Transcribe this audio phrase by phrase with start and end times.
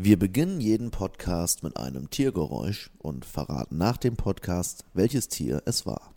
[0.00, 5.86] Wir beginnen jeden Podcast mit einem Tiergeräusch und verraten nach dem Podcast, welches Tier es
[5.86, 6.12] war.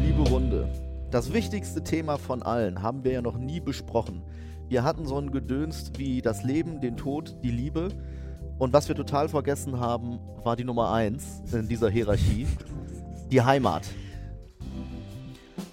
[0.00, 0.72] Liebe Runde,
[1.10, 4.22] das wichtigste Thema von allen haben wir ja noch nie besprochen.
[4.70, 7.90] Wir hatten so ein Gedönst wie das Leben, den Tod, die Liebe.
[8.58, 12.46] Und was wir total vergessen haben, war die Nummer eins in dieser Hierarchie,
[13.30, 13.82] die Heimat.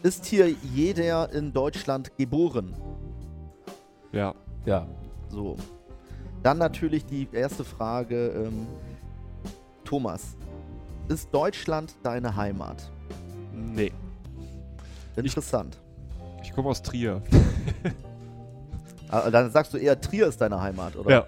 [0.03, 2.75] Ist hier jeder in Deutschland geboren?
[4.11, 4.33] Ja.
[4.65, 4.87] Ja.
[5.29, 5.55] So.
[6.43, 8.67] Dann natürlich die erste Frage, ähm,
[9.83, 10.35] Thomas.
[11.07, 12.91] Ist Deutschland deine Heimat?
[13.53, 13.91] Nee.
[15.15, 15.79] Interessant.
[16.43, 17.21] Ich komme aus Trier.
[19.11, 21.09] Ah, Dann sagst du eher, Trier ist deine Heimat, oder?
[21.09, 21.25] Ja.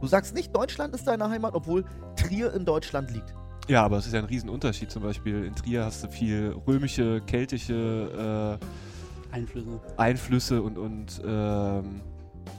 [0.00, 1.84] Du sagst nicht, Deutschland ist deine Heimat, obwohl
[2.16, 3.32] Trier in Deutschland liegt.
[3.68, 4.90] Ja, aber es ist ja ein Riesenunterschied.
[4.90, 8.58] Zum Beispiel in Trier hast du viel römische, keltische
[9.30, 9.68] Einflüsse.
[9.68, 12.00] äh, Einflüsse und, und ähm,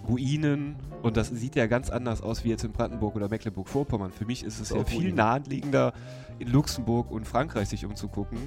[0.07, 0.75] Ruinen.
[1.01, 4.11] Und das sieht ja ganz anders aus wie jetzt in Brandenburg oder Mecklenburg-Vorpommern.
[4.11, 5.15] Für mich ist es ja viel Ruinen.
[5.15, 5.93] naheliegender,
[6.39, 8.37] in Luxemburg und Frankreich sich umzugucken.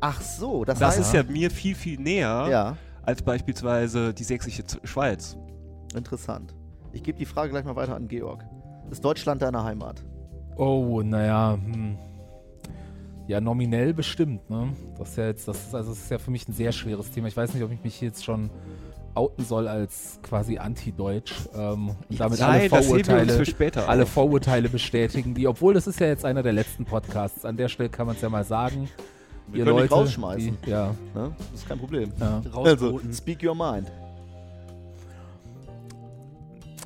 [0.00, 1.00] Ach so, das, Das heißt.
[1.08, 5.36] ist ja mir viel, viel näher Ja, als beispielsweise die sächsische Schweiz.
[5.94, 6.54] interessant.
[6.92, 8.44] Ich gebe die Frage gleich mal weiter an Georg.
[8.90, 10.02] Ist Deutschland deine Heimat?
[10.56, 11.96] Oh, naja, hm.
[13.28, 14.68] Ja, nominell bestimmt, ne?
[14.98, 17.10] Das ist ja jetzt, das ist, also das ist ja für mich ein sehr schweres
[17.10, 17.28] Thema.
[17.28, 18.50] Ich weiß nicht, ob ich mich jetzt schon
[19.14, 24.06] outen soll als quasi anti-deutsch ähm, und damit alle Nein, uns Vorurteile, für später alle.
[24.06, 27.44] Vorurteile bestätigen, die, obwohl das ist ja jetzt einer der letzten Podcasts.
[27.44, 28.88] An der Stelle kann man es ja mal sagen.
[29.48, 30.58] Wir ihr können Leute, rausschmeißen.
[30.64, 31.32] Die, ja, Ne?
[31.38, 32.12] Das ist kein Problem.
[32.18, 32.42] ja.
[32.54, 33.90] Also, speak your mind.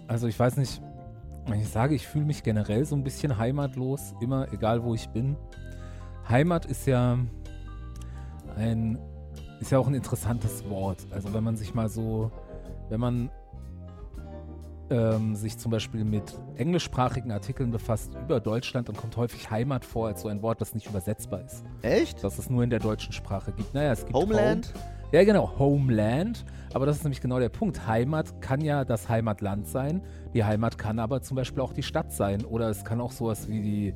[0.09, 0.81] Also ich weiß nicht,
[1.47, 5.09] wenn ich sage, ich fühle mich generell so ein bisschen heimatlos, immer egal wo ich
[5.09, 5.37] bin.
[6.29, 7.19] Heimat ist ja
[8.57, 8.99] ein
[9.61, 10.99] ist ja auch ein interessantes Wort.
[11.11, 12.31] Also wenn man sich mal so,
[12.89, 13.31] wenn man
[14.91, 16.23] ähm, sich zum Beispiel mit
[16.57, 20.75] englischsprachigen Artikeln befasst über Deutschland, dann kommt häufig Heimat vor als so ein Wort, das
[20.75, 21.65] nicht übersetzbar ist.
[21.83, 22.23] Echt?
[22.23, 23.75] Dass es nur in der deutschen Sprache gibt.
[23.75, 24.73] Naja, es gibt Homeland?
[24.75, 26.45] Home, ja, genau, Homeland.
[26.75, 27.87] Aber das ist nämlich genau der Punkt.
[27.87, 30.03] Heimat kann ja das Heimatland sein.
[30.35, 32.45] Die Heimat kann aber zum Beispiel auch die Stadt sein.
[32.45, 33.95] Oder es kann auch sowas wie die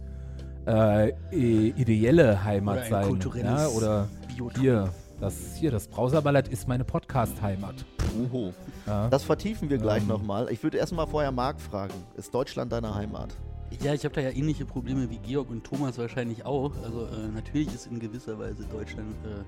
[0.66, 3.06] äh, ideelle Heimat Oder ein sein.
[3.06, 4.58] kulturelles Ja, oder Biotop.
[4.58, 4.88] hier,
[5.20, 7.84] das, hier, das Browserballett ist meine Podcast-Heimat.
[8.20, 8.52] Oho.
[8.86, 9.08] Ja.
[9.08, 10.08] Das vertiefen wir gleich Ähm.
[10.08, 10.50] nochmal.
[10.50, 11.94] Ich würde erstmal vorher Marc fragen.
[12.16, 13.36] Ist Deutschland deine Heimat?
[13.82, 16.72] Ja, ich habe da ja ähnliche Probleme wie Georg und Thomas wahrscheinlich auch.
[16.82, 19.44] Also äh, natürlich ist in gewisser Weise Deutschland äh,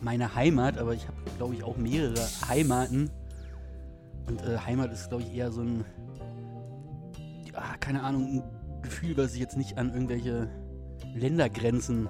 [0.00, 3.10] meine Heimat, aber ich habe, glaube ich, auch mehrere Heimaten.
[4.26, 5.84] Und äh, Heimat ist, glaube ich, eher so ein,
[7.52, 10.48] ja, keine Ahnung, ein Gefühl, was ich jetzt nicht an irgendwelche
[11.14, 12.08] Ländergrenzen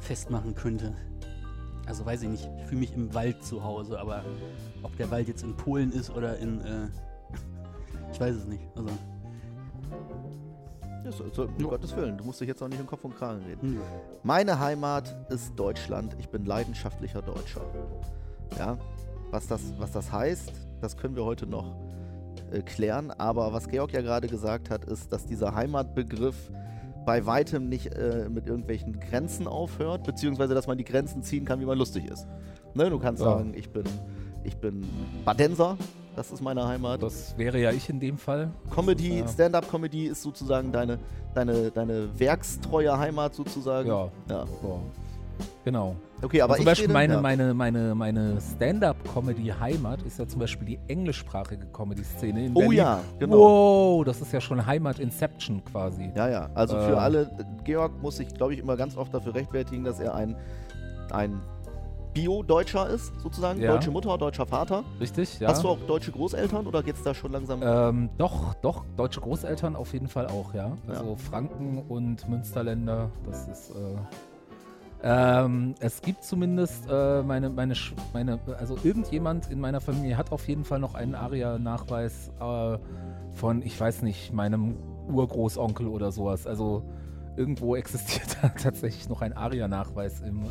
[0.00, 0.94] festmachen könnte.
[1.86, 4.24] Also weiß ich nicht, ich fühle mich im Wald zu Hause, aber
[4.82, 6.88] ob der Wald jetzt in Polen ist oder in, äh,
[8.12, 8.62] ich weiß es nicht.
[8.76, 8.88] Also,
[11.04, 11.66] Ja, so, so, um Ja.
[11.68, 12.16] Gottes Willen.
[12.16, 13.60] Du musst dich jetzt auch nicht im Kopf und Kragen reden.
[13.74, 13.80] hm.
[14.22, 16.14] Meine Heimat ist Deutschland.
[16.20, 17.62] Ich bin leidenschaftlicher Deutscher.
[18.58, 18.78] Ja,
[19.30, 21.74] was das, was das heißt, das können wir heute noch
[22.52, 23.10] äh, klären.
[23.10, 26.36] Aber was Georg ja gerade gesagt hat, ist, dass dieser Heimatbegriff
[27.04, 31.60] bei weitem nicht äh, mit irgendwelchen Grenzen aufhört, beziehungsweise dass man die Grenzen ziehen kann,
[31.60, 32.26] wie man lustig ist.
[32.74, 33.30] Ne, du kannst Ja.
[33.30, 33.84] sagen, ich bin,
[34.44, 34.84] ich bin
[35.24, 35.76] Badenser,
[36.16, 37.02] das ist meine Heimat.
[37.02, 38.50] Das wäre ja ich in dem Fall.
[38.74, 39.28] Comedy, Ja.
[39.28, 40.98] Stand-up-Comedy ist sozusagen deine,
[41.34, 43.88] deine, deine werkstreue Heimat sozusagen.
[43.88, 44.44] Ja, ja.
[45.64, 45.96] Genau.
[46.22, 47.20] Okay, aber Und zum ich Beispiel rede, meine, ja.
[47.20, 52.76] meine, meine, meine Stand-up-Comedy-Heimat ist ja zum Beispiel die englischsprachige Comedy-Szene in Oh Berlin.
[52.78, 53.36] ja, genau.
[53.98, 56.10] Wow, das ist ja schon Heimat-Inception quasi.
[56.14, 56.48] Ja, ja.
[56.54, 56.96] Also für Äh.
[56.96, 57.30] alle,
[57.64, 60.36] Georg muss sich, glaube ich, immer ganz oft dafür rechtfertigen, dass er ein,
[61.10, 61.40] ein
[62.14, 63.60] Bio-Deutscher ist, sozusagen.
[63.60, 63.72] Ja.
[63.72, 64.84] Deutsche Mutter, deutscher Vater.
[65.00, 65.48] Richtig, ja.
[65.48, 67.62] Hast du auch deutsche Großeltern oder geht's da schon langsam?
[67.64, 70.76] Ähm, doch, doch, deutsche Großeltern auf jeden Fall auch, ja.
[70.88, 73.70] Also Franken und Münsterländer, das ist.
[73.70, 73.74] Äh,
[75.02, 77.74] ähm, es gibt zumindest äh, meine, meine,
[78.12, 82.78] meine, also irgendjemand in meiner Familie hat auf jeden Fall noch einen ARIA-Nachweis äh,
[83.32, 84.76] von, ich weiß nicht, meinem
[85.08, 86.46] Urgroßonkel oder sowas.
[86.46, 86.84] Also
[87.36, 90.42] irgendwo existiert da tatsächlich noch ein ARIA-Nachweis im,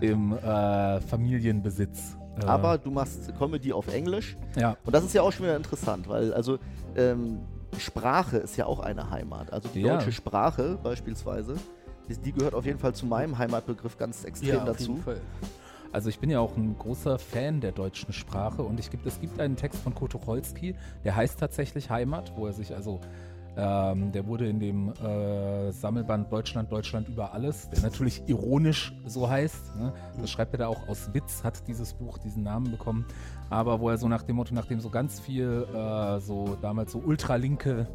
[0.00, 2.16] äh, im äh, Familienbesitz.
[2.42, 4.36] Äh, Aber du machst Comedy auf Englisch.
[4.56, 6.58] ja, Und das ist ja auch schon wieder interessant, weil also
[6.96, 7.38] ähm,
[7.78, 9.52] Sprache ist ja auch eine Heimat.
[9.52, 9.96] Also die Ja.
[9.96, 11.54] deutsche Sprache beispielsweise,
[12.08, 14.92] die, gehört auf jeden Fall zu meinem Heimatbegriff ganz extrem Ja, auf dazu.
[14.92, 15.20] jeden Fall.
[15.92, 19.20] Also ich bin ja auch ein großer Fan der deutschen Sprache und ich gibt, es
[19.20, 20.74] gibt einen Text von Ko Tucholsky,
[21.04, 23.00] der heißt tatsächlich Heimat, wo er sich also
[23.56, 29.30] Ähm, der wurde in dem äh, Sammelband Deutschland, Deutschland über alles, der natürlich ironisch so
[29.30, 29.76] heißt.
[29.76, 29.92] Ne?
[30.20, 33.04] Das schreibt er da auch aus Witz, hat dieses Buch diesen Namen bekommen.
[33.50, 36.98] Aber wo er so nach dem Motto, nachdem so ganz viel äh, so damals so
[36.98, 37.86] ultralinke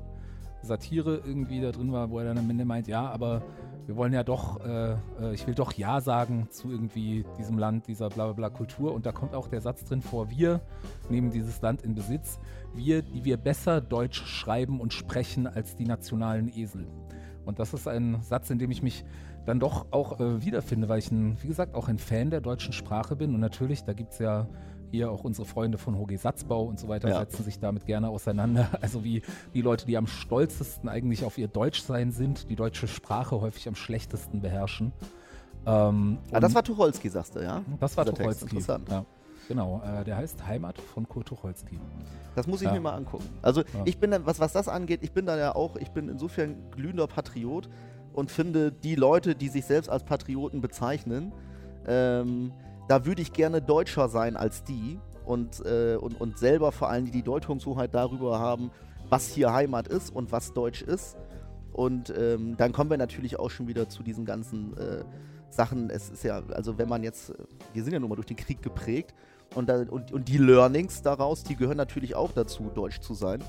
[0.62, 3.42] Satire irgendwie da drin war, wo er dann am Ende meint, ja, aber
[3.90, 7.88] wir wollen ja doch, äh, äh, ich will doch Ja sagen zu irgendwie diesem Land,
[7.88, 8.94] dieser bla bla bla Kultur.
[8.94, 10.62] Und da kommt auch der Satz drin vor, wir
[11.10, 12.38] nehmen dieses Land in Besitz,
[12.76, 16.86] wir, die wir besser Deutsch schreiben und sprechen als die nationalen Esel.
[17.46, 19.06] Und das ist ein Satz, in dem ich mich
[19.48, 22.74] dann doch auch äh, wiederfinde, weil ich, ein, wie gesagt, auch ein Fan der deutschen
[22.74, 23.34] Sprache bin.
[23.34, 24.48] Und natürlich, da gibt es ja
[24.92, 27.20] hier auch unsere Freunde von HG Satzbau und so weiter Ja.
[27.20, 28.70] setzen sich damit gerne auseinander.
[28.82, 29.22] Also wie
[29.54, 33.76] die Leute, die am stolzesten eigentlich auf ihr Deutschsein sind, die deutsche Sprache häufig am
[33.76, 34.92] schlechtesten beherrschen.
[35.66, 37.62] Ähm, Ah, das war Tucholsky, sagst du, ja?
[37.80, 38.40] das war dieser Text.
[38.42, 38.56] Tucholsky.
[38.58, 38.90] Interessant.
[38.90, 39.06] Ja,
[39.48, 41.80] genau, äh, der heißt Heimat von Kurt Tucholsky.
[42.36, 42.74] Das muss ich Ja.
[42.74, 43.26] mir mal angucken.
[43.42, 43.66] Also Ja.
[43.86, 46.56] ich bin, dann- was, was das angeht, ich bin da ja auch, ich bin insofern
[46.72, 47.70] glühender Patriot
[48.14, 51.32] und finde die Leute, die sich selbst als Patrioten bezeichnen,
[51.88, 52.52] ähm,
[52.90, 57.12] da würde ich gerne Deutscher sein als die und, äh, und, und selber vor allem
[57.12, 58.72] die Deutungshoheit darüber haben,
[59.10, 61.16] was hier Heimat ist und was Deutsch ist.
[61.72, 65.04] Und ähm, dann kommen wir natürlich auch schon wieder zu diesen ganzen äh,
[65.52, 65.92] Sachen.
[65.92, 67.32] Es ist ja, also wenn man jetzt,
[67.74, 69.14] wir sind ja nun mal durch den Krieg geprägt
[69.54, 73.44] und, da, und, und die Learnings daraus, die gehören natürlich auch dazu, deutsch zu sein.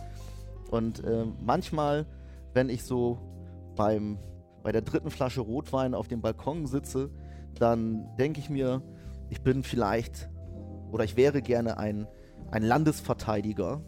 [0.70, 2.04] Und ähm, manchmal,
[2.52, 3.18] wenn ich so
[3.74, 4.18] beim,
[4.62, 7.08] bei der dritten Flasche Rotwein auf dem Balkon sitze,
[7.58, 8.82] dann denke ich mir,
[9.30, 10.28] ich bin vielleicht
[10.92, 12.06] oder ich wäre gerne ein,
[12.50, 13.80] ein Landesverteidiger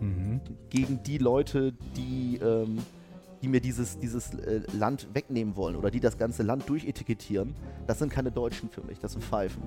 [0.00, 0.40] Mhm.
[0.68, 2.78] gegen die Leute, die, ähm,
[3.42, 7.54] die mir dieses, dieses äh, Land wegnehmen wollen oder die das ganze Land durchetikettieren.
[7.86, 9.62] Das sind keine Deutschen für mich, das sind Pfeifen.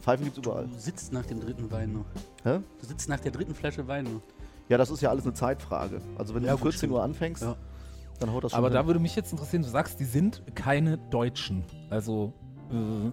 [0.00, 0.66] Pfeifen gibt es überall.
[0.68, 2.04] Du sitzt nach dem dritten Wein noch.
[2.44, 2.60] Hä?
[2.80, 4.22] Du sitzt nach der dritten Flasche Wein noch.
[4.68, 6.00] Ja, das ist ja alles eine Zeitfrage.
[6.16, 7.56] Also wenn Ja, du um gut, 14 Uhr anfängst, Ja.
[8.20, 8.86] dann haut das schon Aber da hin.
[8.86, 11.64] würde mich jetzt interessieren, du sagst, die sind keine Deutschen.
[11.90, 12.32] Also,
[12.70, 13.10] äh,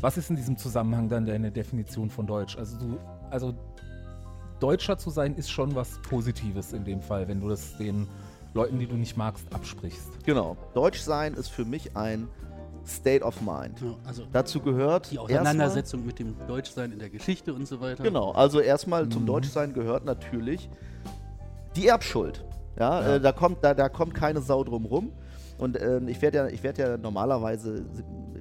[0.00, 2.56] was ist in diesem Zusammenhang dann deine Definition von Deutsch?
[2.56, 2.98] Also, du,
[3.30, 3.54] also
[4.60, 8.06] Deutscher zu sein ist schon was Positives in dem Fall, wenn du das den
[8.54, 10.24] Leuten, die du nicht magst, absprichst.
[10.24, 10.56] Genau.
[10.74, 12.28] Deutsch sein ist für mich ein
[12.86, 13.80] State of Mind.
[13.80, 18.02] Ja, also Dazu gehört die Auseinandersetzung mit dem Deutschsein in der Geschichte und so weiter.
[18.02, 18.32] Genau.
[18.32, 19.26] Also erstmal zum Mhm.
[19.26, 20.68] Deutschsein gehört natürlich
[21.76, 22.44] die Erbschuld.
[22.78, 23.14] Ja, Ja.
[23.16, 25.12] Äh, da kommt da, da kommt keine Sau drum rum.
[25.58, 27.84] Und ähm, ich werde ja, ich werde ja normalerweise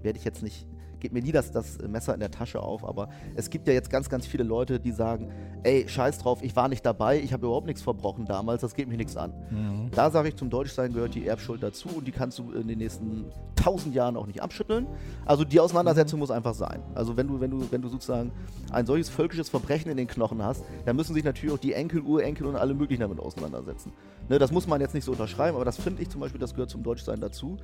[0.01, 0.65] werde ich jetzt nicht
[0.99, 3.89] geht mir nie das, das Messer in der Tasche auf, aber es gibt ja jetzt
[3.89, 5.31] ganz, ganz viele Leute, die sagen,
[5.63, 8.87] ey, scheiß drauf, ich war nicht dabei, ich habe überhaupt nichts verbrochen damals, das geht
[8.87, 9.33] mich nichts an.
[9.49, 9.91] Mhm.
[9.91, 12.77] Da sage ich, zum Deutschsein gehört die Erbschuld dazu und die kannst du in den
[12.77, 14.87] nächsten tausend Jahren auch nicht abschütteln.
[15.25, 16.81] Also die Auseinandersetzung muss einfach sein.
[16.95, 18.31] Also wenn du, wenn du, wenn du sozusagen
[18.71, 22.01] ein solches völkisches Verbrechen in den Knochen hast, dann müssen sich natürlich auch die Enkel,
[22.01, 23.91] Urenkel und alle möglichen damit auseinandersetzen.
[24.29, 26.53] Ne, das muss man jetzt nicht so unterschreiben, aber das finde ich zum Beispiel, das
[26.53, 27.57] gehört zum Deutschsein dazu.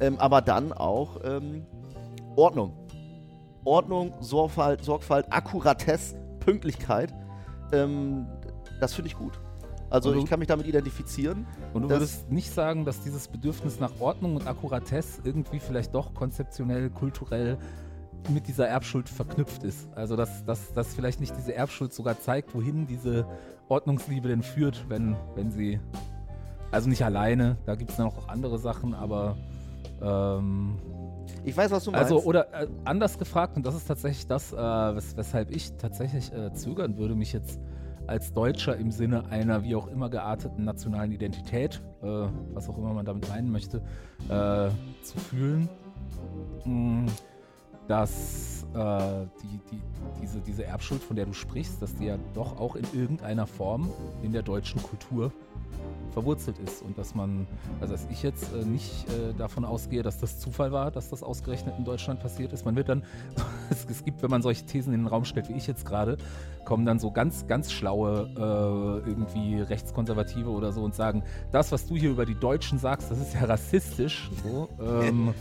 [0.00, 1.66] Ähm, aber dann auch ähm,
[2.36, 2.72] Ordnung.
[3.64, 7.12] Ordnung, Sorgfalt, Sorgfalt, Akkuratesse, Pünktlichkeit.
[7.72, 8.26] Ähm,
[8.80, 9.40] das finde ich gut.
[9.90, 11.46] Also du- ich kann mich damit identifizieren.
[11.72, 16.14] Und du würdest nicht sagen, dass dieses Bedürfnis nach Ordnung und Akkuratesse irgendwie vielleicht doch
[16.14, 17.58] konzeptionell, kulturell
[18.28, 19.88] mit dieser Erbschuld verknüpft ist.
[19.94, 23.26] Also dass, dass, dass vielleicht nicht diese Erbschuld sogar zeigt, wohin diese
[23.68, 25.80] Ordnungsliebe denn führt, wenn, wenn sie.
[26.72, 29.36] Also nicht alleine, da gibt es noch auch andere Sachen, aber
[30.02, 30.76] ähm,
[31.44, 32.12] Ich weiß, was du meinst.
[32.12, 36.32] also, oder äh, anders gefragt, und das ist tatsächlich das, äh, wes weshalb ich tatsächlich
[36.32, 37.60] äh, zögern würde, mich jetzt
[38.06, 42.06] als Deutscher im Sinne einer wie auch immer gearteten nationalen Identität, äh,
[42.52, 43.78] was auch immer man damit meinen möchte,
[44.28, 44.68] äh,
[45.02, 45.68] zu fühlen,
[46.64, 47.10] mh,
[47.88, 49.82] dass äh, die, die,
[50.20, 53.90] diese, diese Erbschuld, von der du sprichst, dass die ja doch auch in irgendeiner Form
[54.22, 55.32] in der deutschen Kultur
[56.12, 57.46] verwurzelt ist und dass man,
[57.80, 61.22] also dass ich jetzt äh, nicht äh, davon ausgehe, dass das Zufall war, dass das
[61.22, 62.64] ausgerechnet in Deutschland passiert ist.
[62.64, 63.04] Man wird dann,
[63.70, 66.16] es, es gibt, wenn man solche Thesen in den Raum stellt, wie ich jetzt gerade,
[66.64, 71.86] kommen dann so ganz, ganz schlaue äh, irgendwie Rechtskonservative oder so und sagen, das, was
[71.86, 74.30] du hier über die Deutschen sagst, das ist ja rassistisch.
[74.42, 75.34] So, ähm,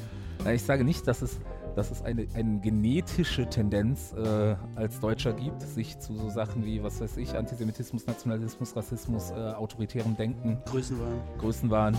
[0.53, 1.39] ich sage nicht, dass es
[1.75, 6.82] dass es eine, eine genetische Tendenz äh, als Deutscher gibt, sich zu so Sachen wie,
[6.82, 11.22] was weiß ich, Antisemitismus, Nationalismus, Rassismus, äh, autoritärem Denken, Größenwahn.
[11.38, 11.98] Größenwahn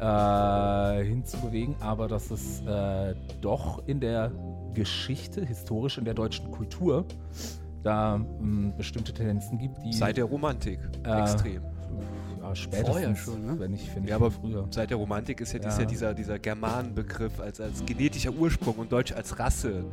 [0.00, 4.32] äh, hinzubewegen, aber dass es äh, doch in der
[4.74, 7.04] Geschichte, historisch in der deutschen Kultur,
[7.82, 10.78] da mh, bestimmte Tendenzen gibt, die Seit der Romantik.
[11.04, 11.62] Äh, Extrem.
[12.50, 13.58] Ja, spätestens, schon, ne?
[13.58, 14.66] wenn ich, wenn ich Ja, aber früher.
[14.70, 15.78] Seit der Romantik ist ja, Ja.
[15.78, 19.84] ja dieser, dieser Germanenbegriff als, als genetischer Ursprung und Deutsch als Rasse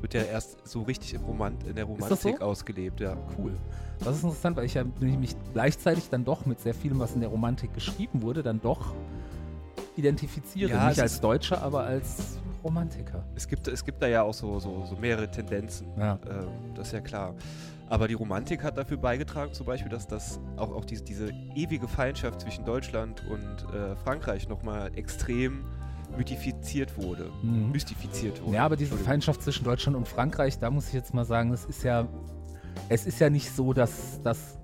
[0.00, 2.28] wird ja erst so richtig im Romant in der das so?
[2.28, 3.16] Romantik ausgelebt, ja.
[3.38, 3.52] Cool.
[4.00, 7.20] Das ist interessant, weil ich ja mich gleichzeitig dann doch mit sehr vielem, was in
[7.20, 8.94] der Romantik geschrieben wurde, dann doch
[9.96, 10.70] identifiziere.
[10.70, 13.24] Ja, Nicht als Deutscher, aber als Romantiker.
[13.34, 15.86] Es gibt, es gibt da ja auch so, so, so mehrere Tendenzen.
[15.96, 16.18] Ja.
[16.28, 17.34] Ähm, das ist ja klar.
[17.88, 21.86] Aber die Romantik hat dafür beigetragen, zum Beispiel, dass das auch, auch diese, diese ewige
[21.86, 25.64] Feindschaft zwischen Deutschland und äh, Frankreich nochmal extrem
[26.16, 27.30] mythifiziert wurde.
[27.42, 27.70] Mhm.
[27.70, 28.56] Mystifiziert wurde.
[28.56, 28.96] Ja, aber diese.
[28.96, 32.08] Feindschaft zwischen Deutschland und Frankreich, da muss ich jetzt mal sagen, es ist ja,
[32.88, 34.58] es ist ja nicht so, dass, dass,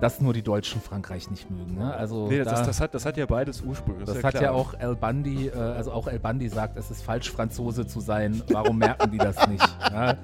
[0.00, 1.76] dass nur die Deutschen Frankreich nicht mögen.
[1.76, 1.92] Ne?
[1.94, 3.98] Also Nee, da, das, das, hat, das hat ja beides Ursprung.
[4.00, 4.42] das ist hat klar.
[4.44, 8.00] ja auch El Bandi, äh, also auch El Bandi sagt, es ist falsch, Franzose zu
[8.00, 8.42] sein.
[8.50, 9.66] Warum merken die das nicht?
[9.90, 10.16] Ja?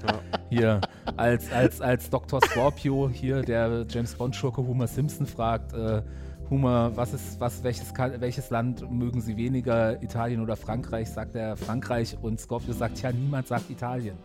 [0.54, 0.80] Hier,
[1.16, 2.40] als, als, als Dr.
[2.40, 6.00] Scorpio hier, der James Bond-Schurke Homer Simpson fragt, äh,
[6.48, 11.10] Homer, was ist, was, welches, welches Land mögen Sie weniger, Italien oder Frankreich?
[11.10, 14.16] Sagt er Frankreich und Scorpio sagt, ja, niemand sagt Italien.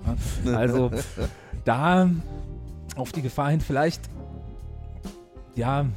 [0.43, 0.55] ne?
[0.55, 0.91] Also
[1.65, 2.07] da
[2.95, 4.01] auf die Gefahr hin, vielleicht,
[5.55, 5.87] ja,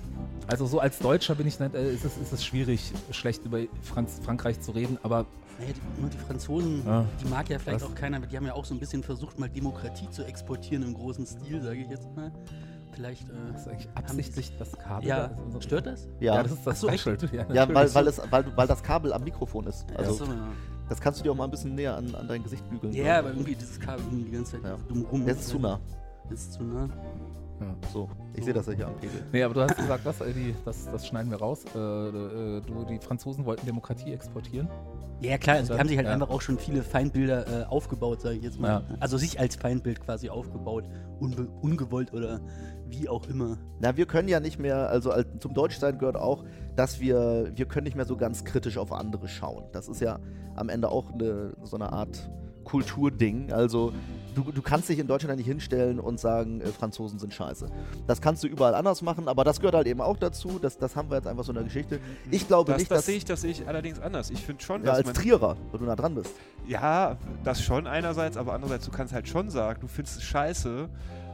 [0.53, 3.59] also so als Deutscher bin ich nicht, äh, ist, es, ist es schwierig, schlecht über
[3.83, 5.27] Franz, Frankreich zu reden, aber
[5.59, 7.05] Naja, die, nur die Franzosen, Ja.
[7.23, 7.91] die mag ja vielleicht Was?
[7.91, 10.83] auch keiner, aber die haben ja auch so ein bisschen versucht, mal Demokratie zu exportieren
[10.85, 12.31] im großen Stil, sage ich jetzt mal.
[12.93, 15.09] Vielleicht, das ist äh, eigentlich absichtlich das Kabel.
[15.09, 16.07] ja, da, unser- stört das?
[16.21, 17.01] Ja, Ja, das ist das so, echt?
[17.01, 17.19] Special.
[17.33, 19.87] Ja, ja weil, weil, es, weil, weil das Kabel am Mikrofon ist.
[19.97, 20.49] Also, ja.
[20.91, 22.93] das kannst du dir auch mal ein bisschen näher an, an dein Gesicht bügeln.
[22.93, 24.77] ja, aber irgendwie dieses Kabel die ganze Zeit Ja.
[24.89, 25.27] dumm rum.
[25.27, 25.81] Jetzt ist zu nah.
[26.29, 26.89] Jetzt ist zu nah.
[27.63, 27.89] Ja.
[27.93, 29.23] So, ich sehe das ja hier am Pegel.
[29.33, 31.65] Nee, aber du hast gesagt, was, äh, die, das, das schneiden wir raus.
[31.75, 34.69] Äh, äh, du, die Franzosen wollten Demokratie exportieren.
[35.21, 36.15] Ja, klar, also die haben sich halt ja.
[36.15, 38.69] einfach auch schon viele Feindbilder äh, aufgebaut, sage ich jetzt mal.
[38.69, 38.83] Ja.
[38.99, 40.85] Also sich als Feindbild quasi aufgebaut,
[41.21, 42.41] unbe ungewollt oder
[42.89, 43.57] wie auch immer.
[43.79, 47.67] Na, wir können ja nicht mehr, also als, zum Deutschsein gehört auch, dass wir, wir
[47.67, 49.65] können nicht mehr so ganz kritisch auf andere schauen.
[49.73, 50.19] Das ist ja
[50.57, 52.29] am Ende auch eine, so eine Art
[52.65, 53.53] Kulturding.
[53.53, 53.93] Also
[54.35, 57.67] du, du kannst dich in Deutschland nicht hinstellen und sagen, äh, Franzosen sind scheiße.
[58.07, 60.59] Das kannst du überall anders machen, aber das gehört halt eben auch dazu.
[60.61, 62.01] Das, das haben wir jetzt einfach so in der Geschichte.
[62.31, 63.07] Ich glaube Das, nicht, das dass...
[63.07, 64.31] sehe ich, das sehe ich allerdings anders.
[64.31, 66.35] Ich finde schon, ja, dass als man, Trierer, weil du nah dran bist.
[66.67, 70.89] Ja, das schon einerseits, aber andererseits, du kannst halt schon sagen, du findest es scheiße,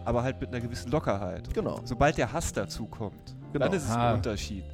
[0.05, 1.53] aber halt mit einer gewissen Lockerheit.
[1.55, 1.81] Genau.
[1.85, 3.67] Sobald der Hass dazu kommt, Genau.
[3.67, 4.11] dann ist es Ah.
[4.11, 4.65] ein Unterschied.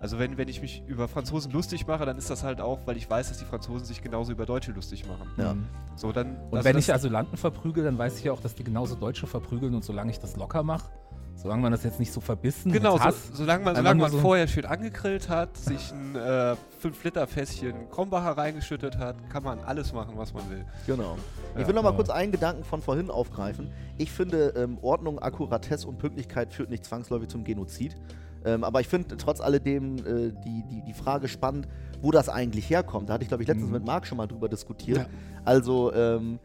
[0.00, 2.96] Also wenn, wenn ich mich über Franzosen lustig mache, dann ist das halt auch, weil
[2.96, 5.28] ich weiß, dass die Franzosen sich genauso über Deutsche lustig machen.
[5.36, 5.56] Ja.
[5.96, 8.62] So, dann, Und also wenn ich Asylanten verprügel, dann weiß ich ja auch, dass die
[8.64, 10.88] genauso Deutsche verprügeln und solange ich das locker mache,
[11.34, 14.10] solange man das jetzt nicht so verbissen Genau, mit so, Hass, solange man, solange man
[14.12, 19.92] so- vorher schön angegrillt hat, sich ein äh, 5-Liter-Fässchen Krombacher reingeschüttet hat, kann man alles
[19.92, 20.64] machen, was man will.
[20.86, 21.16] Genau.
[21.54, 21.60] Ja.
[21.62, 21.96] ich will noch mal Ja.
[21.96, 23.70] kurz einen Gedanken von vorhin aufgreifen.
[23.96, 27.96] Ich finde, ähm, Ordnung, Akkuratesse und Pünktlichkeit führt nicht zwangsläufig zum Genozid.
[28.44, 31.68] Ähm, aber ich finde trotz alledem äh, die, die, die Frage spannend,
[32.00, 33.08] wo das eigentlich herkommt.
[33.08, 33.72] Da hatte ich, glaube ich, letztens Mhm.
[33.74, 34.98] mit Marc schon mal drüber diskutiert.
[34.98, 35.06] Ja.
[35.44, 36.38] Also, ähm,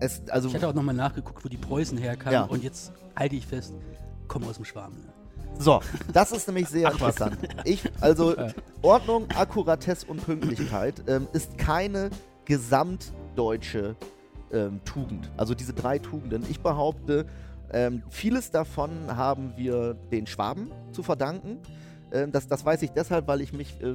[0.00, 2.44] es, also Ich hatte auch nochmal nachgeguckt, wo die Preußen herkamen Ja.
[2.44, 3.74] und jetzt halte ich fest,
[4.28, 4.92] kommen aus dem Schwarm.
[4.92, 5.12] Ne?
[5.58, 5.80] So,
[6.12, 7.36] das ist nämlich sehr interessant.
[7.64, 8.34] Ich, also
[8.82, 12.10] Ordnung, Akkuratesse und Pünktlichkeit ähm, ist keine
[12.44, 13.96] gesamtdeutsche
[14.52, 15.30] ähm, Tugend.
[15.36, 16.44] Also diese drei Tugenden.
[16.48, 17.26] Ich behaupte,
[17.72, 21.58] ähm, vieles davon haben wir den Schwaben zu verdanken.
[22.12, 23.94] Ähm, das, das weiß ich deshalb, weil ich mich äh,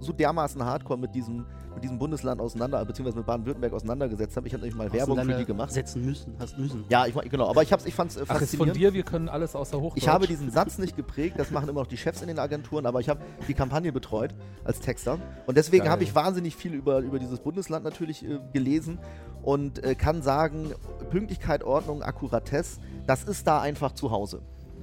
[0.00, 4.46] so dermaßen hardcore mit diesem, mit diesem Bundesland auseinander, beziehungsweise mit Baden-Württemberg auseinandergesetzt habe.
[4.46, 5.72] Ich habe nämlich mal Werbung für die gemacht.
[5.72, 6.84] Setzen müssen, hast müssen.
[6.90, 8.76] Ja, ich, genau, aber ich, hab's- ich fand es äh, Ach, ist von faszinierend.
[8.76, 10.02] dir, wir können alles außer Hochdeutsch.
[10.02, 12.84] Ich habe diesen Satz nicht geprägt, das machen immer noch die Chefs in den Agenturen,
[12.84, 15.18] aber ich habe die Kampagne betreut als Texter.
[15.46, 18.98] Und deswegen habe ich wahnsinnig viel über, über dieses Bundesland natürlich äh, gelesen
[19.44, 20.72] und äh, kann sagen,
[21.10, 24.40] Pünktlichkeit, Ordnung, Akkuratesse, das ist da einfach zu Hause.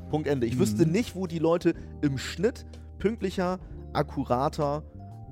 [0.10, 0.46] Punkt Ende.
[0.46, 0.91] Ich wüsste Mhm.
[0.91, 2.65] nicht, wo die Leute im Schnitt
[3.00, 3.60] pünktlicher,
[3.94, 4.84] akkurater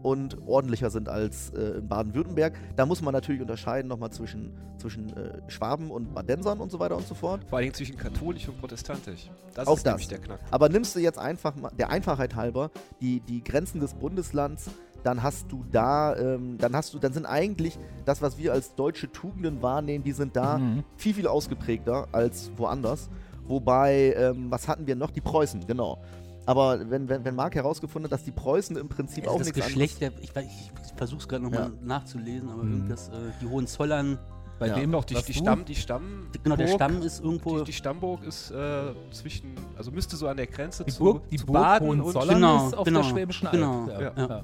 [0.01, 2.53] und ordentlicher sind als äh, in Baden-Württemberg.
[2.77, 6.95] Da muss man natürlich unterscheiden nochmal zwischen, zwischen äh, Schwaben und Badensern und so weiter
[6.95, 7.41] und so fort.
[7.49, 9.29] Vor allen Dingen zwischen katholisch und protestantisch.
[9.55, 9.91] Das Auch ist das.
[9.93, 10.39] nämlich der Knack.
[10.51, 12.71] Aber nimmst du jetzt einfach mal, der Einfachheit halber,
[13.01, 14.69] die, die Grenzen des Bundeslands,
[15.03, 18.75] dann hast du da, ähm, dann hast du, dann sind eigentlich das, was wir als
[18.75, 20.83] deutsche Tugenden wahrnehmen, die sind da Mhm.
[20.97, 23.09] viel, viel ausgeprägter als woanders.
[23.47, 25.11] Wobei, ähm, was hatten wir noch?
[25.11, 25.97] Die Preußen, genau.
[26.45, 29.47] Aber wenn, wenn, wenn Marc herausgefunden hat, dass die Preußen im Prinzip Also auch das
[29.47, 30.45] nichts Geschlecht, der, ich, weiß-
[30.85, 31.71] ich versuche es gerade nochmal Ja.
[31.81, 32.73] nachzulesen, aber Mhm.
[32.73, 34.17] irgendwas, äh, die Hohenzollern,
[34.59, 34.75] Bei Ja.
[34.75, 35.33] wem Doch, die, die?
[35.33, 36.27] Stamm, die Stamm.
[36.43, 37.59] genau, der Stamm ist irgendwo.
[37.59, 41.29] Die, die Stammburg ist äh, zwischen, also müsste so an der Grenze Die zu, Burg,
[41.29, 43.53] die zu Burg Baden und, Hohenzollern Genau, ist auf genau, der Schwäbischen Alb.
[43.57, 44.13] genau, Ja, ja.
[44.17, 44.43] ja, ja,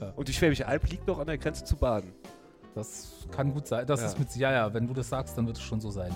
[0.00, 0.12] ja.
[0.14, 2.12] und die Schwäbische Alb liegt doch an der Grenze zu Baden.
[2.74, 3.84] Das kann gut sein.
[3.86, 4.06] Das Ja.
[4.06, 6.14] ist mit, ja, ja, wenn du das sagst, dann wird es schon so sein.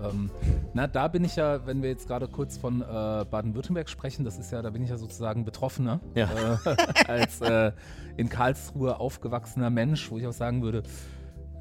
[0.00, 0.30] Ähm,
[0.74, 2.84] na, da bin ich ja, wenn wir jetzt gerade kurz von äh,
[3.28, 5.98] Baden-Württemberg sprechen, das ist ja, da bin ich ja sozusagen Betroffener.
[6.14, 6.28] Ja.
[6.64, 6.76] Äh,
[7.08, 7.72] als äh,
[8.16, 10.84] in Karlsruhe aufgewachsener Mensch, wo ich auch sagen würde,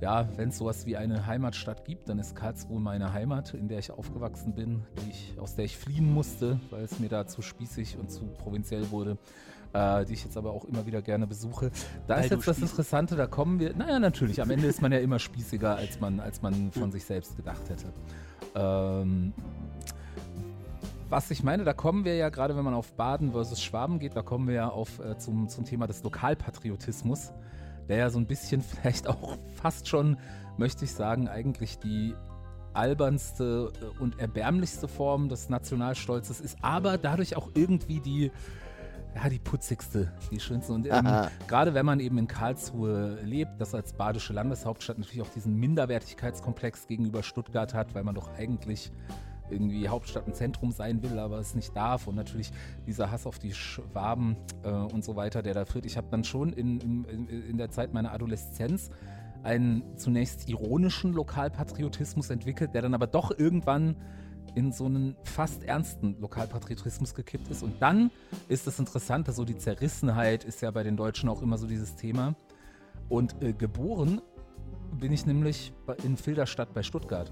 [0.01, 3.79] ja, wenn es sowas wie eine Heimatstadt gibt, dann ist Karlsruhe meine Heimat, in der
[3.79, 7.41] ich aufgewachsen bin, die ich, aus der ich fliehen musste, weil es mir da zu
[7.41, 9.17] spießig und zu provinziell wurde,
[9.73, 11.71] äh, die ich jetzt aber auch immer wieder gerne besuche.
[12.05, 14.91] Da Weil ist jetzt das Interessante, da kommen wir, naja, natürlich, am Ende ist man
[14.91, 17.87] ja immer spießiger, als man, als man von sich selbst gedacht hätte.
[18.55, 19.33] Ähm,
[21.09, 24.15] was ich meine, da kommen wir ja gerade, wenn man auf Baden versus Schwaben geht,
[24.15, 27.31] da kommen wir ja auf äh, zum, zum Thema des Lokalpatriotismus,
[27.87, 30.17] der ja so ein bisschen vielleicht auch fast schon,
[30.57, 32.15] möchte ich sagen, eigentlich die
[32.73, 38.31] albernste äh, und erbärmlichste Form des Nationalstolzes ist, aber dadurch auch irgendwie die,
[39.15, 40.73] ja, die putzigste, die schönste.
[40.73, 41.07] Und ähm,
[41.47, 46.87] gerade wenn man eben in Karlsruhe lebt, das als badische Landeshauptstadt natürlich auch diesen Minderwertigkeitskomplex
[46.87, 48.91] gegenüber Stuttgart hat, weil man doch eigentlich
[49.49, 52.07] irgendwie Hauptstadt und Zentrum sein will, aber es nicht darf.
[52.07, 52.51] Und natürlich
[52.85, 55.85] dieser Hass auf die Schwaben äh, und so weiter, der da führt.
[55.85, 58.89] Ich habe dann schon in, in, in- der Zeit meiner Adoleszenz
[59.43, 63.95] einen zunächst ironischen Lokalpatriotismus entwickelt, der dann aber doch irgendwann
[64.55, 67.61] in so einen fast ernsten Lokalpatriotismus gekippt ist.
[67.63, 68.09] Und dann
[68.47, 71.95] ist das Interessante, so die Zerrissenheit ist ja bei den Deutschen auch immer so dieses
[71.95, 72.35] Thema.
[73.07, 74.21] Und äh, geboren
[74.99, 75.73] bin ich nämlich
[76.03, 77.31] in Filderstadt bei Stuttgart.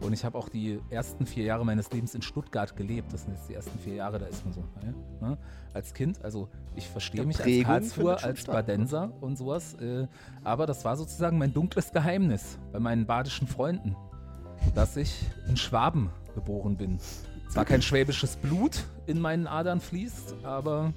[0.00, 3.12] Und ich habe auch die ersten vier Jahre meines Lebens in Stuttgart gelebt.
[3.12, 5.38] Das sind jetzt die ersten vier Jahre, da ist man so ne, ne,
[5.72, 6.22] als Kind.
[6.22, 8.52] Also ich verstehe Ja, mich als Karlsruher, als ne?
[8.52, 9.74] Badenser und sowas.
[9.74, 10.06] Äh,
[10.44, 13.96] aber das war sozusagen mein dunkles Geheimnis bei meinen badischen Freunden,
[14.74, 16.98] dass ich in Schwaben geboren bin.
[17.48, 20.92] Zwar kein schwäbisches Blut in meinen Adern fließt, aber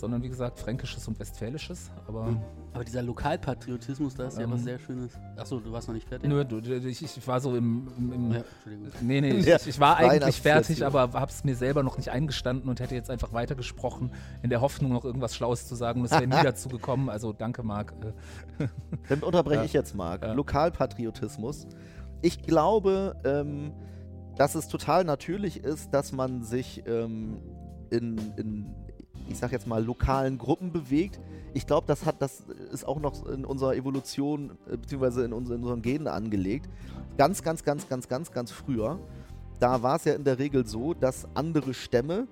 [0.00, 1.90] sondern wie gesagt fränkisches und westfälisches.
[2.06, 2.28] Aber
[2.72, 4.52] Aber dieser Lokalpatriotismus, da ist ja Ähm.
[4.52, 5.12] was sehr Schönes.
[5.36, 6.28] Achso, du warst noch nicht fertig?
[6.28, 8.88] nur du, ich, ich war so im, im, im Ja, Entschuldigung.
[9.02, 10.86] Nee, nee, ich, Ja, ich war eigentlich fertig, ja.
[10.88, 14.12] aber hab's mir selber noch nicht eingestanden und hätte jetzt einfach weitergesprochen,
[14.42, 16.00] in der Hoffnung, noch irgendwas Schlaues zu sagen.
[16.00, 17.08] Und es wäre nie dazu gekommen.
[17.08, 17.94] Also danke, Marc.
[19.08, 19.64] Dann unterbreche Ja.
[19.64, 20.18] ich jetzt mal.
[20.20, 20.32] Ja.
[20.32, 21.66] Lokalpatriotismus.
[22.22, 23.72] Ich glaube, ähm,
[24.36, 27.38] dass es total natürlich ist, dass man sich ähm,
[27.90, 28.74] in, in,
[29.28, 31.20] ich sag jetzt mal, lokalen Gruppen bewegt.
[31.54, 35.50] Ich glaube, das hat, das ist auch noch in unserer Evolution, äh, beziehungsweise in, uns-
[35.50, 36.68] in unseren Genen angelegt.
[37.16, 38.98] Ganz, ganz, ganz, ganz, ganz, ganz früher.
[39.58, 42.26] Da war es ja in der Regel so, dass andere Stämme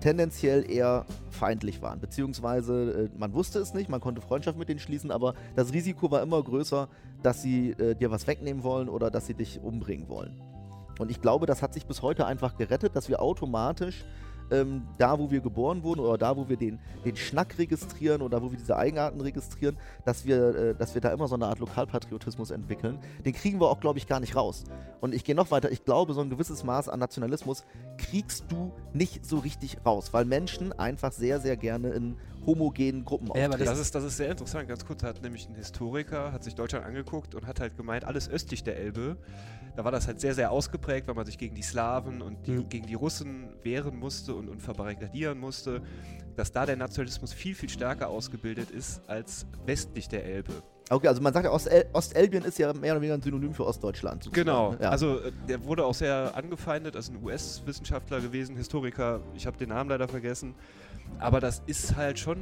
[0.00, 2.00] tendenziell eher feindlich waren.
[2.00, 6.10] Beziehungsweise äh, man wusste es nicht, man konnte Freundschaft mit denen schließen, aber das Risiko
[6.10, 6.88] war immer größer,
[7.22, 10.40] dass sie äh, dir was wegnehmen wollen oder dass sie dich umbringen wollen.
[10.98, 14.04] Und ich glaube, das hat sich bis heute einfach gerettet, dass wir automatisch
[14.52, 18.42] ähm, da, wo wir geboren wurden oder da, wo wir den, den Schnack registrieren oder
[18.42, 21.58] wo wir diese Eigenarten registrieren, dass wir, äh, dass wir da immer so eine Art
[21.58, 22.98] Lokalpatriotismus entwickeln.
[23.24, 24.64] Den kriegen wir auch, glaube ich, gar nicht raus.
[25.00, 25.72] Und ich gehe noch weiter.
[25.72, 27.64] Ich glaube, so ein gewisses Maß an Nationalismus
[27.96, 33.28] kriegst du nicht so richtig raus, weil Menschen einfach sehr, sehr gerne in homogenen Gruppen
[33.34, 33.64] Ja, auftreten.
[33.64, 35.02] Das ist, das ist sehr interessant, ganz kurz.
[35.02, 38.76] Hat nämlich ein Historiker, hat sich Deutschland angeguckt und hat halt gemeint, alles östlich der
[38.76, 39.16] Elbe,
[39.76, 42.52] da war das halt sehr, sehr ausgeprägt, weil man sich gegen die Slawen und die,
[42.52, 42.68] Mhm.
[42.68, 45.82] gegen die Russen wehren musste und, und verbarrikadieren musste,
[46.36, 50.52] dass da der Nationalismus viel, viel stärker ausgebildet ist als westlich der Elbe.
[50.90, 53.66] Okay, also man sagt ja, Ostel Ostelbien ist ja mehr oder weniger ein Synonym für
[53.66, 54.24] Ostdeutschland.
[54.24, 54.76] sozusagen, Genau?
[54.80, 54.90] Ja.
[54.90, 59.70] also äh, der wurde auch sehr angefeindet, also ein US-Wissenschaftler gewesen, Historiker, ich habe den
[59.70, 60.54] Namen leider vergessen,
[61.18, 62.38] aber das ist halt schon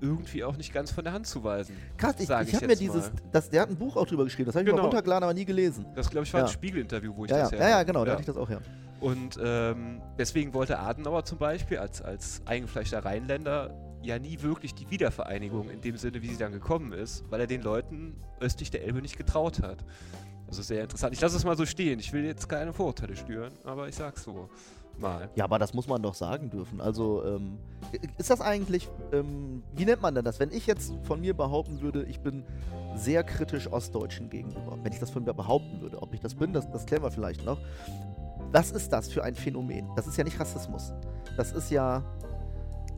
[0.00, 1.74] irgendwie auch nicht ganz von der Hand zu weisen.
[1.96, 4.54] Krass, ich, ich habe mir dieses, das, der hat ein Buch auch drüber geschrieben, das
[4.54, 4.82] habe ich mir Genau.
[4.84, 5.84] mal runtergeladen, aber nie gelesen.
[5.96, 6.46] Das, glaube ich, war Ja.
[6.46, 8.48] ein Spiegel-Interview, wo ich Ja, das ja, ja, ja, genau, da hatte ich das auch
[8.48, 8.60] her.
[9.00, 13.70] Und ähm, deswegen wollte Adenauer zum Beispiel als, als eingefleischter Rheinländer
[14.02, 17.46] ja nie wirklich die Wiedervereinigung in dem Sinne, wie sie dann gekommen ist, weil er
[17.46, 19.84] den Leuten östlich der Elbe nicht getraut hat.
[20.46, 21.12] Also sehr interessant.
[21.12, 21.98] Ich lasse es mal so stehen.
[21.98, 24.48] Ich will jetzt keine Vorurteile stören, aber ich sag's so
[24.98, 25.28] mal.
[25.34, 26.80] Ja, aber das muss man doch sagen dürfen.
[26.80, 27.58] Also, ähm,
[28.16, 30.40] ist das eigentlich, ähm, wie nennt man denn das?
[30.40, 32.44] Wenn ich jetzt von mir behaupten würde, ich bin
[32.96, 36.52] sehr kritisch Ostdeutschen gegenüber, wenn ich das von mir behaupten würde, ob ich das bin,
[36.52, 37.58] das, das klären wir vielleicht noch.
[38.50, 39.88] Was ist das für ein Phänomen?
[39.94, 40.92] Das ist ja nicht Rassismus.
[41.36, 42.02] Das ist ja,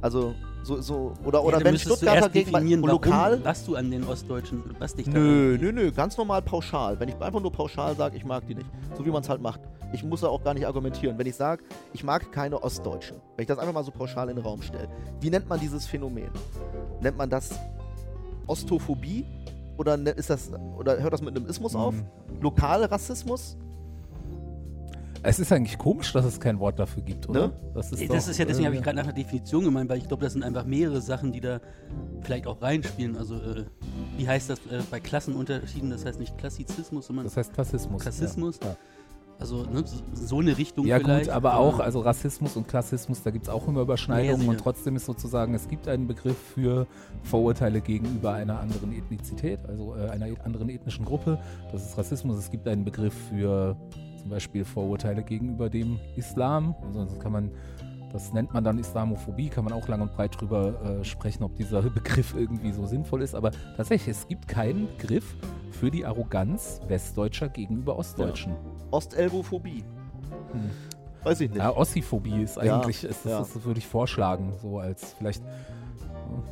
[0.01, 3.41] also, so, so, oder, oder ja, wenn Stuttgarter gegen warum, lokal.
[3.45, 7.01] was du an den Ostdeutschen, was dich Nö, nö, nö, ganz normal pauschal.
[7.01, 8.69] Wenn ich einfach nur pauschal sage, ich mag die nicht.
[8.97, 9.61] So wie man es halt macht.
[9.93, 11.19] Ich muss da auch gar nicht argumentieren.
[11.19, 14.37] Wenn ich sage, ich mag keine Ostdeutschen, wenn ich das einfach mal so pauschal in
[14.37, 14.89] den Raum stelle,
[15.21, 16.31] wie nennt man dieses Phänomen?
[17.01, 17.51] Nennt man das
[18.47, 19.25] Ostophobie?
[19.79, 21.95] Oder ne- ist das oder hört das mit einem Ismus auf?
[21.95, 22.05] Mhm.
[22.41, 23.57] Lokale Rassismus?
[25.23, 27.49] Es ist eigentlich komisch, dass es kein Wort dafür gibt, oder?
[27.49, 27.53] Ne?
[27.75, 29.91] Das ist, Das doch, ist ja, deswegen habe ich äh, gerade nach einer Definition gemeint,
[29.91, 31.61] weil ich glaube, das sind einfach mehrere Sachen, die da
[32.23, 33.17] vielleicht auch reinspielen.
[33.17, 33.65] Also, äh,
[34.17, 35.91] wie heißt das äh, bei Klassenunterschieden?
[35.91, 38.03] Das heißt nicht Klassizismus, sondern Das heißt Klassismus.
[38.03, 38.59] Klassismus.
[38.63, 38.77] Ja.
[39.39, 41.25] Also ne, so- eine Richtung Ja vielleicht.
[41.27, 44.51] gut, aber äh, auch, also Rassismus und Klassismus, da gibt es auch immer Überschneidungen Ja,
[44.51, 46.87] und trotzdem ist sozusagen, es gibt einen Begriff für
[47.23, 51.39] Vorurteile gegenüber einer anderen Ethnizität, also äh, einer et- anderen ethnischen Gruppe.
[51.73, 52.37] Das ist Rassismus.
[52.39, 53.77] Es gibt einen Begriff für
[54.21, 56.75] zum Beispiel Vorurteile gegenüber dem Islam.
[56.87, 57.51] Also das kann man,
[58.13, 61.57] das nennt man dann Islamophobie, kann man auch lang und breit drüber äh, sprechen, ob
[61.57, 63.35] dieser Begriff irgendwie so sinnvoll ist.
[63.35, 65.37] Aber tatsächlich, es gibt keinen Begriff
[65.71, 68.55] für die Arroganz Westdeutscher gegenüber Ostdeutschen.
[68.91, 69.85] Ostelbophobie.
[70.53, 70.71] Hm.
[71.23, 71.59] Weiß ich nicht.
[71.59, 73.39] Ja, Ossiphobie ist Ja, eigentlich, ist, das, ja.
[73.39, 75.51] das würde ich vorschlagen, so als vielleicht, ja,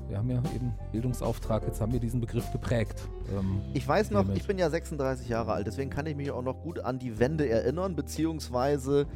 [0.09, 3.03] wir haben ja eben Bildungsauftrag, jetzt haben wir diesen Begriff geprägt.
[3.37, 4.38] Ähm, Ich weiß noch, hiermit.
[4.38, 7.18] ich bin ja 36 Jahre alt, deswegen kann ich mich auch noch gut an die
[7.18, 9.07] Wende erinnern, beziehungsweise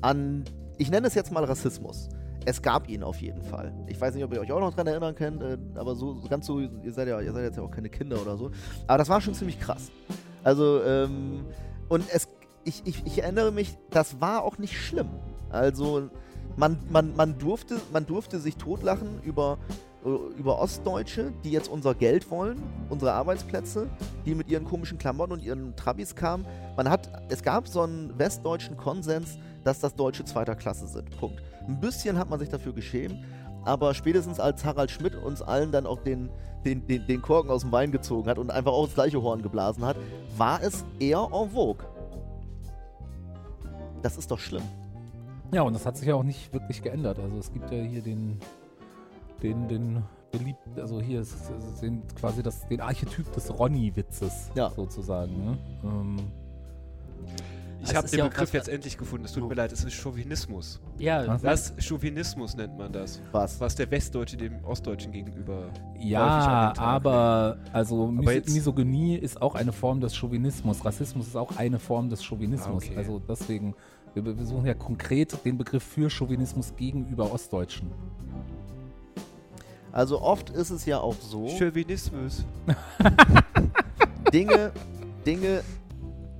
[0.00, 0.44] an,
[0.78, 2.08] ich nenne es jetzt mal Rassismus.
[2.46, 3.72] Es gab ihn auf jeden Fall.
[3.86, 6.46] Ich weiß nicht, ob ihr euch auch noch dran erinnern könnt, äh, aber so ganz
[6.46, 8.50] so, ihr seid ja, ihr seid jetzt ja auch keine Kinder oder so.
[8.86, 9.90] Aber das war schon ziemlich krass.
[10.42, 11.44] Also, ähm,
[11.90, 12.28] und es,
[12.64, 15.10] ich, ich, ich erinnere mich, das war auch nicht schlimm.
[15.50, 16.08] Also,
[16.56, 19.58] man, man, man, durfte, man durfte sich totlachen über,
[20.04, 23.88] über Ostdeutsche, die jetzt unser Geld wollen, unsere Arbeitsplätze,
[24.24, 26.46] die mit ihren komischen Klamotten und ihren Trabis kamen.
[26.76, 31.10] Man hat, es gab so einen westdeutschen Konsens, dass das Deutsche zweiter Klasse sind.
[31.18, 31.42] Punkt.
[31.68, 33.16] Ein bisschen hat man sich dafür geschämt,
[33.64, 36.30] aber spätestens als Harald Schmidt uns allen dann auch den,
[36.64, 39.42] den, den, den Korken aus dem Wein gezogen hat und einfach auch das gleiche Horn
[39.42, 39.96] geblasen hat,
[40.38, 41.84] war es eher en vogue.
[44.02, 44.62] Das ist doch schlimm.
[45.52, 47.18] ja, und das hat sich ja auch nicht wirklich geändert.
[47.18, 48.38] Also es gibt ja hier den,
[49.42, 51.34] den, den beliebt, also hier ist,
[51.82, 54.70] den, quasi das, den Archetyp des Ronny-Witzes Ja.
[54.70, 55.32] sozusagen.
[55.44, 55.58] Ne?
[55.84, 56.16] Ähm,
[57.82, 59.24] Ich Das habe den ja Begriff jetzt endlich gefunden.
[59.24, 59.46] Es tut Oh.
[59.48, 60.80] mir leid, es ist Chauvinismus.
[60.98, 61.72] Ja, Was?
[61.72, 63.22] Das Chauvinismus nennt man das.
[63.32, 63.58] Was?
[63.58, 65.70] Was der Westdeutsche dem Ostdeutschen gegenüber.
[65.98, 70.84] Ja, aber also Aber Mis Misogynie ist auch eine Form des Chauvinismus.
[70.84, 72.84] Rassismus ist auch eine Form des Chauvinismus.
[72.84, 72.96] Ah, okay.
[72.98, 73.74] Also deswegen,
[74.12, 77.90] wir, wir suchen ja konkret den Begriff für Chauvinismus gegenüber Ostdeutschen.
[79.92, 82.44] Also oft ist es ja auch so, Chauvinismus.
[84.32, 84.72] Dinge,
[85.26, 85.62] Dinge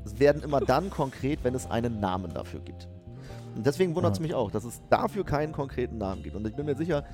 [0.04, 2.88] werden immer dann konkret, wenn es einen Namen dafür gibt.
[3.56, 6.36] Und deswegen wundert es mich auch, dass es dafür keinen konkreten Namen gibt.
[6.36, 7.04] Und ich bin mir sicher,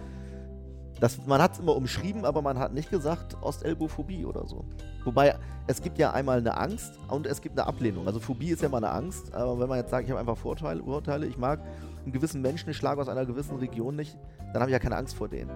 [1.01, 4.65] dass man hat es immer umschrieben, aber man hat nicht gesagt Ostelbophobie oder so.
[5.05, 8.07] Wobei es gibt ja einmal eine Angst und es gibt eine Ablehnung.
[8.07, 10.39] Also Phobie ist ja mal eine Angst, aber wenn man jetzt sagt, ich habe einfach
[10.39, 11.61] Vorteile, Urteile, ich mag
[12.05, 14.17] einen gewissen Menschen, ich schlage aus einer gewissen Region nicht,
[14.53, 15.51] dann habe ich ja keine Angst vor denen.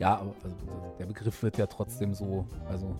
[0.00, 0.56] Ja, aber also,
[0.98, 2.96] der Begriff wird ja trotzdem so, also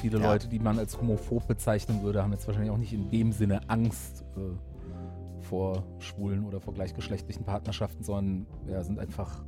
[0.00, 0.32] viele Ja.
[0.32, 3.68] Leute, die man als homophob bezeichnen würde, haben jetzt wahrscheinlich auch nicht in dem Sinne
[3.68, 9.44] Angst äh, vor schwulen oder vor gleichgeschlechtlichen Partnerschaften, sondern ja, sind einfach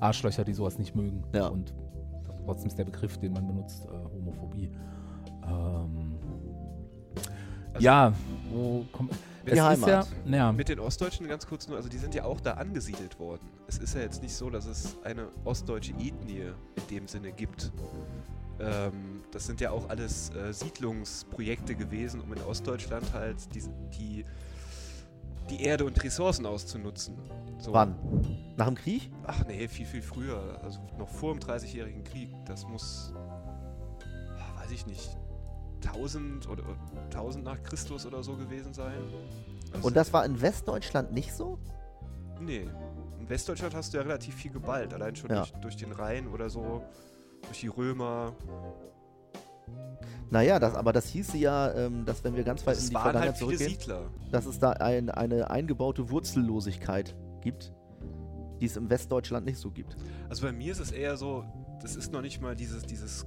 [0.00, 1.22] Arschlöcher, die sowas nicht mögen.
[1.34, 1.48] Ja.
[1.48, 1.74] Und
[2.46, 4.70] trotzdem ist der Begriff, den man benutzt, äh, Homophobie.
[5.46, 6.14] Ähm,
[7.74, 8.12] Also- ja,
[8.52, 9.12] wo kommt.
[9.46, 10.08] Die Heimat.
[10.26, 13.18] Ja, ja, Mit den Ostdeutschen ganz kurz nur, also die sind ja auch da angesiedelt
[13.18, 13.48] worden.
[13.66, 17.72] Es ist ja jetzt nicht so, dass es eine ostdeutsche Ethnie in dem Sinne gibt.
[18.60, 23.62] Ähm, das sind ja auch alles äh, Siedlungsprojekte gewesen, um in Ostdeutschland halt die,
[23.98, 24.24] die,
[25.48, 27.16] die Erde und Ressourcen auszunutzen.
[27.58, 27.72] So.
[27.72, 27.94] Wann?
[28.56, 29.10] Nach dem Krieg?
[29.26, 30.60] Ach nee, viel, viel früher.
[30.62, 32.30] Also noch vor dem 30-jährigen Krieg.
[32.44, 35.16] Das muss, ah, weiß ich nicht,
[35.84, 36.62] 1000 oder
[37.10, 38.94] 1000 nach Christus oder so gewesen sein.
[39.72, 41.58] Also- Und das war in Westdeutschland nicht so?
[42.40, 42.66] Nee.
[43.18, 45.36] In Westdeutschland hast du ja relativ viel geballt, allein schon Ja.
[45.38, 46.82] durch, durch den Rhein oder so,
[47.42, 48.32] durch die Römer.
[50.30, 52.94] Naja, das, aber das hieße ja, ähm, dass wenn wir ganz weit in Es die
[52.94, 54.02] waren Vergangenheit halt zurückgehen, Siedler.
[54.30, 57.72] dass es da ein, eine eingebaute Wurzellosigkeit gibt,
[58.60, 59.96] die es im Westdeutschland nicht so gibt.
[60.28, 61.44] Also bei mir ist es eher so,
[61.82, 63.26] das ist noch nicht mal dieses, dieses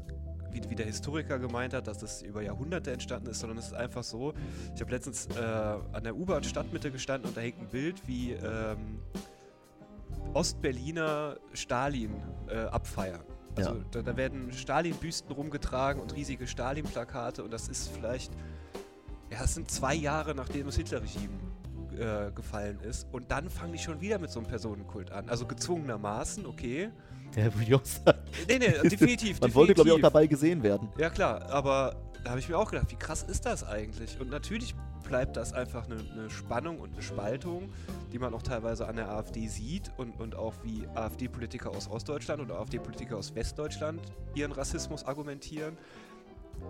[0.54, 3.74] wie, wie der Historiker gemeint hat, dass das über Jahrhunderte entstanden ist, sondern es ist
[3.74, 4.34] einfach so,
[4.76, 8.34] ich habe letztens äh, an der U-Bahn Stadtmitte gestanden und da hängt ein Bild, wie
[8.34, 9.00] ähm,
[10.34, 12.12] Ostberliner Stalin
[12.48, 13.24] äh, abfeiern.
[13.56, 13.86] Also Ja.
[13.92, 18.32] da, da werden Stalin-Büsten rumgetragen und riesige Stalin-Plakate und das ist vielleicht,
[19.32, 21.34] ja, es sind zwei Jahre nachdem das Hitler-Regime
[22.00, 25.30] äh, gefallen ist und dann fangen die schon wieder mit so einem Personenkult an.
[25.30, 26.90] Also gezwungenermaßen, okay.
[27.36, 28.20] Ja, würde ich auch sagen.
[28.48, 29.42] Nee, nee, definitiv.
[29.42, 30.02] Man wollte, glaube ich, auch definitiv.
[30.02, 30.90] dabei gesehen werden.
[30.98, 34.20] Ja, klar, aber da habe ich mir auch gedacht, wie krass ist das eigentlich?
[34.20, 37.70] Und natürlich bleibt das einfach eine, eine Spannung und eine Spaltung,
[38.12, 42.42] die man auch teilweise an der AfD sieht und, und auch wie AfD-Politiker aus Ostdeutschland
[42.42, 44.02] oder AfD-Politiker aus Westdeutschland
[44.36, 45.78] ihren Rassismus argumentieren.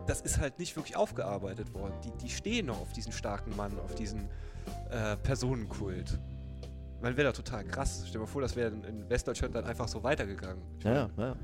[0.08, 1.94] Das ist halt nicht wirklich aufgearbeitet worden.
[2.04, 4.28] Die, die stehen noch auf diesen starken Mann, auf diesen
[4.94, 6.20] äh, Personenkult.
[7.02, 8.04] Man wäre da total krass.
[8.04, 10.64] Stell dir mal vor, das wäre in, Westdeutschland dann einfach so weitergegangen.
[10.80, 11.36] Ich Ja, ja, ja.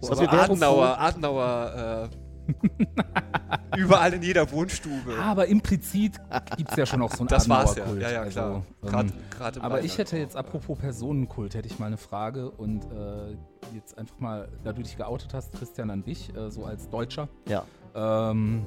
[0.00, 2.10] so Aber werden Adenauer, Adenauer
[3.76, 5.18] Überall in jeder Wohnstube.
[5.20, 6.18] Aber implizit
[6.56, 7.84] gibt es ja schon auch so einen Das war's ja.
[7.94, 9.02] Ja, ja, Also, klar.
[9.02, 10.20] ähm, Grad, aber ich hätte auch.
[10.20, 13.36] jetzt, apropos Personenkult, hätte ich mal eine Frage und äh,
[13.74, 17.28] jetzt einfach mal, da du dich geoutet hast, Christian, an dich, äh, so als Deutscher.
[17.46, 17.64] Ja.
[17.94, 18.64] Ähm,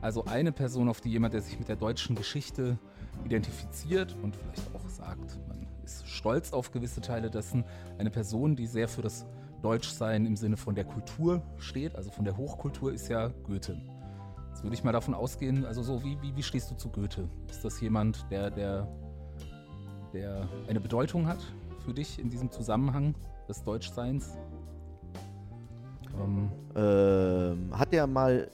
[0.00, 2.78] also eine Person, auf die jemand, der sich mit der deutschen Geschichte
[3.24, 7.64] identifiziert und vielleicht auch sagt, man ist stolz auf gewisse Teile dessen,
[7.98, 9.26] eine Person, die sehr für das
[9.62, 13.80] Deutschsein im Sinne von der Kultur steht, also von der Hochkultur, ist ja Goethe.
[14.50, 17.28] Jetzt würde ich mal davon ausgehen, also so, wie, wie, wie stehst du zu Goethe?
[17.48, 18.86] Ist das jemand, der, der,
[20.12, 21.40] der eine Bedeutung hat
[21.84, 23.14] für dich in diesem Zusammenhang
[23.48, 24.36] des Deutschseins?
[26.18, 28.50] Ähm, Ähm, hat der mal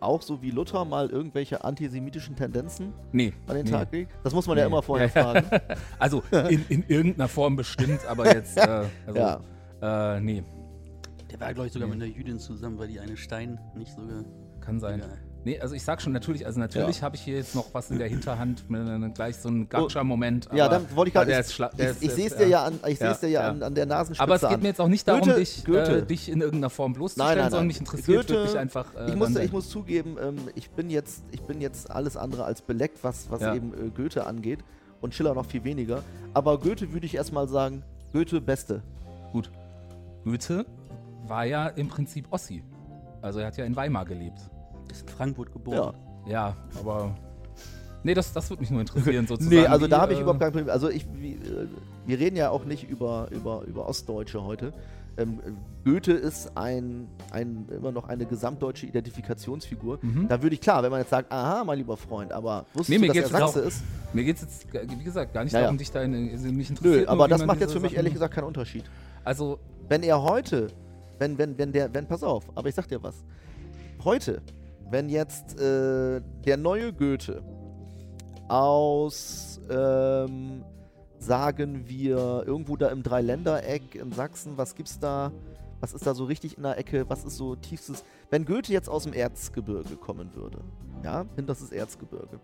[0.00, 3.32] auch so wie Luther mal irgendwelche antisemitischen Tendenzen nee.
[3.46, 3.70] an den nee.
[3.70, 4.12] Tag gelegt?
[4.24, 4.70] Das muss man ja Nee.
[4.72, 5.44] immer vorher fragen.
[5.98, 10.16] Also in, in irgendeiner Form bestimmt, aber jetzt, äh, also, Ja.
[10.16, 10.42] äh, nee,
[11.30, 11.94] Der war, glaube ich, sogar Nee.
[11.96, 14.24] mit einer Jüdin zusammen, weil die eine Stein nicht sogar.
[14.60, 15.00] kann sein.
[15.00, 15.18] Egal.
[15.48, 17.02] Nee, also ich sag schon, natürlich, also natürlich Ja.
[17.04, 20.46] habe ich hier jetzt noch was in der Hinterhand, äh, gleich so einen Gacha-Moment.
[20.52, 21.30] ja, aber- dann wollte ich gerade.
[21.30, 23.48] der Ich, ich sehe es dir äh, ja an, ich ja, dir ja, ja.
[23.48, 25.98] an, an der Nasenspitze Aber es geht mir jetzt auch nicht darum, Goethe- dich, Goethe.
[26.00, 27.66] Äh, dich in irgendeiner Form bloßzustellen, Nein, nein, sondern nein.
[27.68, 28.94] mich interessiert Goethe- wirklich einfach.
[28.94, 32.44] Äh, Ich muss, ich muss zugeben, ähm, ich, bin jetzt, ich bin jetzt alles andere
[32.44, 33.54] als beleckt, was, was Ja.
[33.54, 34.58] eben äh, Goethe angeht.
[35.00, 36.02] Und Schiller noch viel weniger.
[36.34, 38.82] Aber Goethe würde ich erstmal sagen, Goethe Beste.
[39.32, 39.50] Gut.
[40.24, 40.66] Goethe
[41.26, 42.62] war ja im Prinzip Ossi.
[43.22, 44.38] Also er hat ja in Weimar gelebt.
[44.90, 45.52] Ist in Frankfurt Ja.
[45.54, 45.94] geboren.
[46.26, 47.14] Ja, aber.
[48.04, 49.54] Nee, das, das würde mich nur interessieren, sozusagen.
[49.56, 50.70] Nee, also wie, da habe ich äh, überhaupt kein Problem.
[50.70, 51.36] Also ich, äh,
[52.06, 54.72] wir reden ja auch nicht über, über, über Ostdeutsche heute.
[55.16, 55.40] Ähm,
[55.84, 59.98] Goethe ist ein, ein, immer noch eine gesamtdeutsche Identifikationsfigur.
[60.00, 60.28] Mhm.
[60.28, 63.08] Da würde ich klar, wenn man jetzt sagt, aha, mein lieber Freund, aber wusstest Nee,
[63.08, 63.82] du, mir dass er Sachse ist?
[64.12, 65.64] Mir geht es jetzt, wie gesagt, gar nicht Ja, ja.
[65.64, 67.06] darum, dich da in, also mich interessiert.
[67.06, 68.84] Nö, aber das macht jetzt für mich Sachen- ehrlich gesagt keinen Unterschied.
[69.24, 70.68] Also, Wenn er heute,
[71.18, 73.16] wenn, wenn, wenn der, wenn, pass auf, aber ich sag dir was.
[74.04, 74.40] Heute,
[74.90, 77.42] wenn jetzt äh, der neue Goethe
[78.48, 80.64] aus, ähm,
[81.18, 85.32] sagen wir, irgendwo da im Dreiländereck in Sachsen, was gibt's da?
[85.80, 87.08] Was ist da so richtig in der Ecke?
[87.08, 88.04] Was ist so tiefstes?
[88.30, 90.58] Wenn Goethe jetzt aus dem Erzgebirge kommen würde,
[91.04, 92.40] ja, hinterstes Erzgebirge.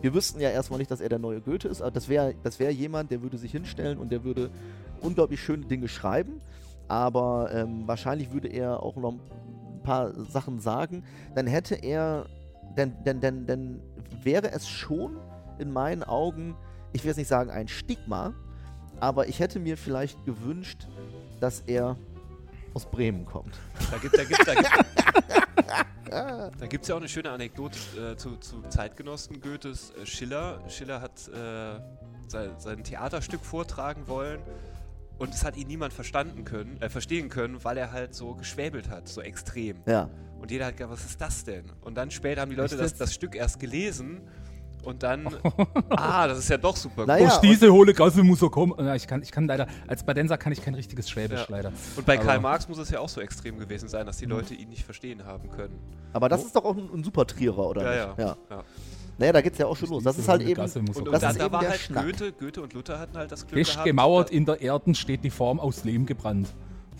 [0.00, 2.60] Wir wüssten ja erstmal nicht, dass er der neue Goethe ist, aber das wäre das
[2.60, 4.50] wär jemand, der würde sich hinstellen und der würde
[5.00, 6.40] unglaublich schöne Dinge schreiben,
[6.86, 9.14] aber ähm, wahrscheinlich würde er auch noch
[9.88, 11.02] paar Sachen sagen.
[11.34, 12.26] Dann hätte er,
[12.76, 13.80] denn, denn, denn, denn
[14.22, 15.16] wäre es schon
[15.58, 16.56] in meinen Augen,
[16.92, 18.34] ich will jetzt nicht sagen ein Stigma,
[19.00, 20.86] aber ich hätte mir vielleicht gewünscht,
[21.40, 21.96] dass er
[22.74, 23.58] aus Bremen kommt.
[23.90, 24.70] Da gibt es da gibt, da gibt,
[26.60, 29.92] da gibt's ja auch eine schöne Anekdote äh, zu, zu Zeitgenossen Goethes.
[29.92, 30.60] Äh, Schiller.
[30.68, 31.80] Schiller hat äh,
[32.26, 34.40] sein, sein Theaterstück vortragen wollen
[35.18, 38.88] und es hat ihn niemand verstanden können, äh, verstehen können, weil er halt so geschwäbelt
[38.88, 39.76] hat, so extrem.
[39.86, 40.08] Ja,
[40.40, 41.64] Und jeder hat gedacht, was ist das denn?
[41.82, 44.20] Und dann später haben die Leute das, das Stück erst gelesen
[44.84, 45.26] und dann,
[45.90, 48.72] ah, das ist ja doch super Naja, Durch und- diese hohle Gasse muss er kommen.
[48.78, 51.46] Ja, ich kann, ich kann leider, als Badenser kann ich kein richtiges Schwäbisch Ja.
[51.48, 51.72] leider.
[51.96, 54.26] Und bei Karl Aber- Marx muss es ja auch so extrem gewesen sein, dass die
[54.26, 54.32] Mhm.
[54.32, 55.78] Leute ihn nicht verstehen haben können.
[56.12, 58.18] aber das ist doch auch ein, ein super Trierer, oder Ja, nicht?
[58.18, 58.64] ja, ja.
[59.18, 60.04] Naja, da geht's ja auch schon los.
[60.04, 60.54] Das ist halt eben.
[60.54, 62.04] Gasse Und, Das da, ist da eben war der halt Schnack.
[62.04, 63.86] Goethe, Goethe und Luther hatten halt das Glück Fest gehabt.
[63.86, 66.48] gemauert in der Erden steht die Form aus Lehm gebrannt.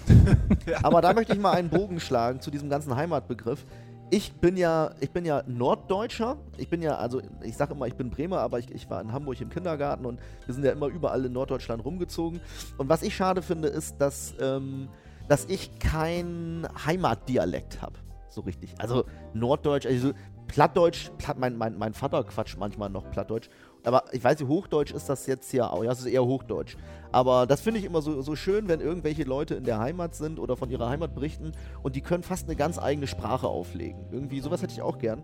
[0.83, 3.65] Aber da möchte ich mal einen Bogen schlagen zu diesem ganzen Heimatbegriff.
[4.11, 6.39] Ich bin ja, ich bin ja Norddeutscher.
[6.57, 9.13] Ich bin ja, also ich sage immer, ich bin Bremer, aber ich, ich war in
[9.13, 12.41] Hamburg im Kindergarten und wir sind ja immer überall in Norddeutschland rumgezogen.
[12.79, 14.89] Und was ich schade finde, ist, dass, ähm,
[15.29, 17.95] dass ich kein Heimatdialekt habe.
[18.31, 18.75] So richtig.
[18.79, 19.05] Also
[19.35, 20.13] Norddeutsch, also
[20.49, 23.49] Plattdeutsch, Platt, mein, mein, mein Vater quatscht manchmal noch Plattdeutsch.
[23.85, 25.85] Aber ich weiß nicht, Hochdeutsch ist das jetzt ja auch.
[25.85, 26.77] Ja, es ist eher Hochdeutsch.
[27.13, 30.39] Aber das finde ich immer so, so schön, wenn irgendwelche Leute in der Heimat sind
[30.39, 34.01] oder von ihrer Heimat berichten und die können fast eine ganz eigene Sprache auflegen.
[34.11, 35.23] Irgendwie, sowas hätte ich auch gern.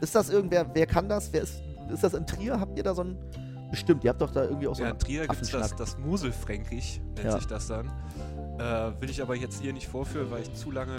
[0.00, 1.32] Ist das irgendwer, wer kann das?
[1.32, 2.60] Wer ist, ist das in Trier?
[2.60, 3.16] Habt ihr da so ein.
[3.70, 5.76] Bestimmt, ihr habt doch da irgendwie auch so Ja, einen in Trier gibt es das,
[5.76, 7.32] das Muselfränkisch, nennt Ja.
[7.32, 7.86] sich das dann.
[8.58, 10.96] Äh, will ich aber jetzt hier nicht vorführen, weil ich zu lange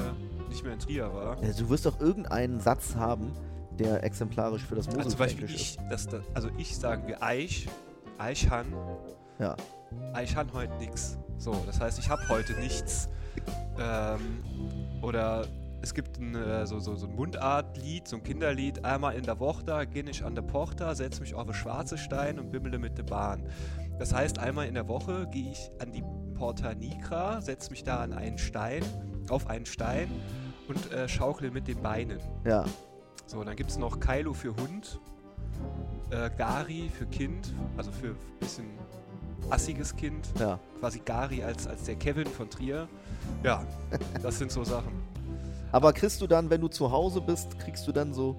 [0.50, 1.44] nicht mehr in Trier war.
[1.44, 3.32] Ja, du wirst doch irgendeinen Satz haben,
[3.80, 7.68] der exemplarisch für das Also zum Beispiel ich, das, das, also ich sagen wir Eich,
[8.18, 8.66] Eichhan,
[9.40, 9.56] Ja.
[10.14, 11.18] Eichhan heute nix.
[11.38, 13.10] So, das heißt, ich habe heute nichts.
[13.80, 14.44] Ähm,
[15.02, 15.46] oder
[15.82, 18.84] es gibt ein, äh, so, so, so ein Mundartlied, so ein Kinderlied.
[18.84, 21.98] Einmal in der Woche da gehe ich an der Porta, setze mich auf einen schwarzen
[21.98, 23.48] Stein und bimmele mit der Bahn.
[23.98, 28.02] Das heißt, einmal in der Woche gehe ich an die Porta Nigra, setze mich da
[28.02, 28.84] an einen Stein,
[29.30, 30.10] auf einen Stein
[30.68, 32.20] und äh, schaukle mit den Beinen.
[32.46, 32.66] Ja.
[33.30, 35.00] So, dann gibt es noch Kailo für Hund,
[36.10, 38.66] äh, Gari für Kind, also für ein bisschen
[39.52, 40.58] assiges Kind, Ja.
[40.80, 42.88] quasi Gari als, als der Kevin von Trier.
[43.44, 43.64] Ja,
[44.24, 44.94] das sind so Sachen.
[45.72, 48.36] Aber kriegst du dann, wenn du zu Hause bist, kriegst du dann so.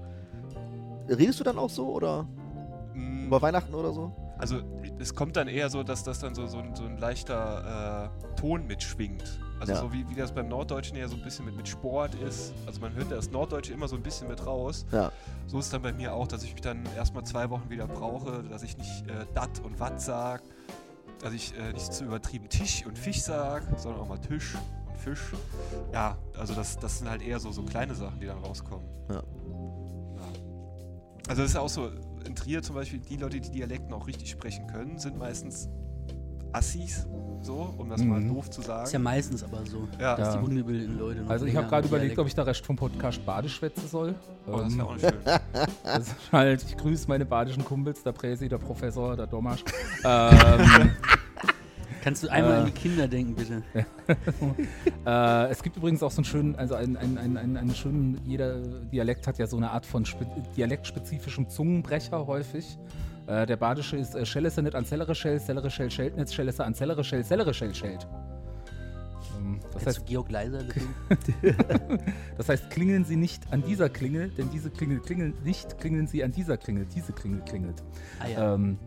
[1.08, 2.26] Redest du dann auch so oder
[2.92, 4.10] Mm, über Weihnachten oder so?
[4.38, 4.58] Also
[4.98, 8.34] es kommt dann eher so, dass das dann so, so, ein, so ein leichter äh,
[8.40, 9.38] Ton mitschwingt.
[9.60, 9.80] Also Ja.
[9.80, 12.52] so wie, wie das beim Norddeutschen eher so ein bisschen mit, mit Sport ist.
[12.66, 14.86] Also man hört das Norddeutsche immer so ein bisschen mit raus.
[14.90, 15.12] Ja.
[15.46, 18.42] So ist dann bei mir auch, dass ich mich dann erstmal zwei Wochen wieder brauche,
[18.44, 20.42] dass ich nicht äh, dat und wat sag,
[21.20, 24.56] dass ich äh, nicht zu übertrieben Tisch und Fisch sag, sondern auch mal Tisch
[24.88, 25.32] und Fisch.
[25.92, 28.86] Ja, also das, das sind halt eher so, so kleine Sachen, die dann rauskommen.
[29.10, 29.16] Ja.
[29.16, 29.22] Ja.
[31.28, 31.90] Also das ist auch so,
[32.24, 35.68] in Trier zum Beispiel, die Leute, die Dialekten auch richtig sprechen können, sind meistens
[36.52, 37.06] Assis,
[37.42, 38.34] so, um das mal Mhm.
[38.34, 38.84] doof zu sagen.
[38.84, 40.16] Ist ja meistens aber so, Ja.
[40.16, 40.40] dass Ja.
[40.40, 43.24] die ungebildeten Leute noch Also ich habe gerade überlegt, ob ich da recht vom Podcast
[43.24, 44.14] Badeschwätze soll.
[44.46, 45.14] Oh, das Ähm, wäre auch nicht schön.
[45.84, 49.64] das ist halt, ich grüße meine badischen Kumpels, der Präsi, der Professor, der Domasch.
[50.04, 50.90] ähm,
[52.02, 52.56] Kannst du einmal Äh.
[52.60, 53.62] an die Kinder denken, bitte?
[55.06, 58.58] Äh, es gibt übrigens auch so einen schönen, also einen, einen, einen, einen, schönen, jeder
[58.60, 62.78] Dialekt hat ja so eine Art von spe dialektspezifischem Zungenbrecher häufig.
[63.30, 66.74] Äh, der badische ist äh, Schellesse nicht an Zellere Schell, Zellere Schell Scheltnitz, Schellesse an
[66.74, 68.08] Zellere Schell, Zellere Schell Schelt.
[69.38, 70.64] Ähm, das, heißt, Georg Leiser
[72.36, 76.24] das heißt, klingeln Sie nicht an dieser Klingel, denn diese Klingel klingelt nicht, klingeln Sie
[76.24, 77.84] an dieser Klingel, diese Klingel klingelt.
[78.18, 78.54] Ah ja.
[78.54, 78.78] Ähm,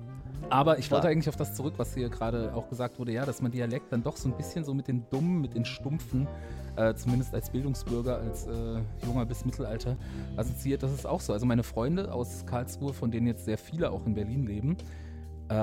[0.50, 3.42] aber ich wollte eigentlich auf das zurück, was hier gerade auch gesagt wurde, ja, dass
[3.42, 6.28] man Dialekt dann doch so ein bisschen so mit den Dummen, mit den Stumpfen,
[6.76, 9.98] äh, zumindest als Bildungsbürger, als äh, junger bis Mittelalter,
[10.38, 10.84] assoziiert.
[10.84, 11.34] Das ist auch so.
[11.34, 14.78] Also meine Freunde aus Karlsruhe, von denen jetzt sehr viele auch in Berlin leben,
[15.50, 15.56] äh,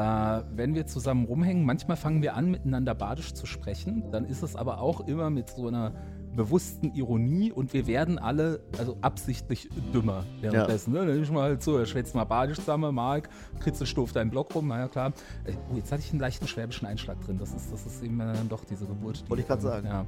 [0.54, 4.04] wenn wir zusammen rumhängen, manchmal fangen wir an, miteinander badisch zu sprechen.
[4.10, 5.92] Dann ist es aber auch immer mit so einer
[6.34, 10.92] bewussten Ironie und wir werden alle, also absichtlich dümmer währenddessen.
[10.92, 11.06] Ne?
[11.06, 14.30] Dann ist mal halt so, er schwätzt mal badisch zusammen, Mark, kritzelst du auf deinen
[14.30, 15.12] Block rum, naja klar.
[15.44, 17.38] Äh, Oh, jetzt hatte ich einen leichten schwäbischen Einschlag drin.
[17.38, 19.24] Das ist, das ist eben äh, dann doch diese Geburt.
[19.24, 19.86] die, Wollte ich ähm, sagen.
[19.86, 20.06] Ja.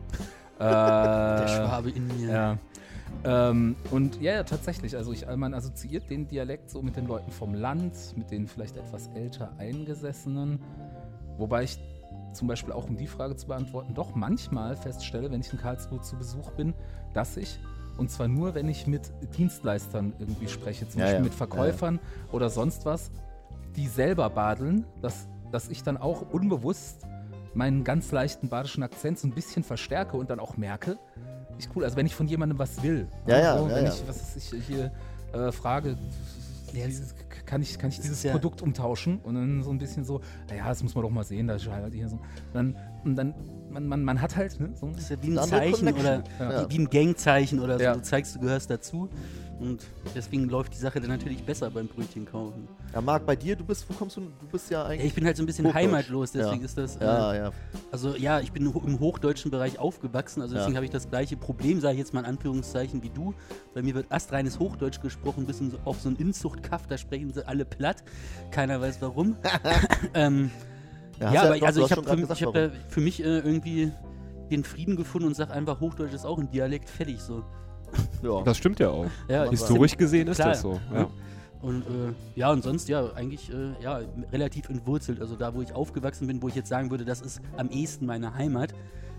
[0.62, 2.30] Der Äh, Schwabe in mir.
[2.32, 2.58] ja.
[3.24, 4.96] Ähm, und ja, ja, tatsächlich.
[4.96, 8.76] Also ich, man assoziiert den Dialekt so mit den Leuten vom Land, mit den vielleicht
[8.76, 10.58] etwas älter Eingesessenen.
[11.38, 11.78] Wobei ich
[12.32, 16.00] zum Beispiel auch, um die Frage zu beantworten, doch manchmal feststelle, wenn ich in Karlsruhe
[16.00, 16.72] zu Besuch bin,
[17.12, 17.58] dass ich,
[17.98, 21.24] und zwar nur, wenn ich mit Dienstleistern irgendwie spreche, zum Ja, Beispiel ja.
[21.24, 22.00] mit Verkäufern
[22.32, 23.10] oder sonst was,
[23.76, 27.06] die selber badeln, dass, dass ich dann auch unbewusst
[27.54, 30.98] meinen ganz leichten badischen Akzent so ein bisschen verstärke und dann auch merke,
[31.58, 33.92] ich cool, also wenn ich von jemandem was will, Ja, ja, so, ja, wenn ja.
[33.92, 34.92] ich, was ist ich hier
[35.32, 35.96] äh, frage,
[37.44, 40.68] kann ich, kann ich dieses ist Produkt umtauschen und dann so ein bisschen so, naja,
[40.68, 42.18] das muss man doch mal sehen, da ist halt hier so,
[42.54, 43.34] dann, und dann,
[43.70, 46.74] man, man, man hat halt, ne, so, Das ist ja wie ein Zeichen oder wie,
[46.74, 47.98] wie ein Gangzeichen oder so.
[47.98, 49.10] Du zeigst, du gehörst dazu.
[49.62, 52.66] Und deswegen läuft die Sache dann natürlich besser beim Brötchen kaufen.
[52.92, 54.22] Ja, Marc, bei dir, du bist, wo kommst du?
[54.22, 55.06] Du bist ja Ja, eigentlich.
[55.06, 55.82] ich bin halt so ein bisschen Hochdeutsch.
[55.84, 56.64] heimatlos, deswegen Ja.
[56.64, 56.96] ist das.
[56.96, 57.50] Äh, ja, ja.
[57.92, 60.62] Also ja, ich bin im hochdeutschen Bereich aufgewachsen, also Ja.
[60.62, 63.34] deswegen habe ich das gleiche Problem, sage ich jetzt mal in Anführungszeichen, wie du.
[63.72, 67.46] Bei mir wird astreines Hochdeutsch gesprochen, bis in auf so ein Inzuchtkaff, da sprechen sie
[67.46, 68.02] alle platt.
[68.50, 69.36] Keiner weiß warum.
[70.14, 70.50] ähm,
[71.20, 73.92] hast ja, aber doch, also ich habe für, hab für mich äh, irgendwie
[74.50, 77.44] den Frieden gefunden und sage einfach, Hochdeutsch ist auch ein Dialekt, fertig so.
[78.22, 78.42] Ja.
[78.42, 79.06] Das stimmt ja auch.
[79.28, 80.50] Ja, Historisch gesehen ist Klar.
[80.50, 80.80] das so.
[80.94, 81.08] Ja.
[81.60, 84.00] Und äh, ja, und sonst ja, eigentlich äh, ja,
[84.32, 85.20] relativ entwurzelt.
[85.20, 88.04] Also da, wo ich aufgewachsen bin, wo ich jetzt sagen würde, das ist am ehesten
[88.06, 88.74] meine Heimat,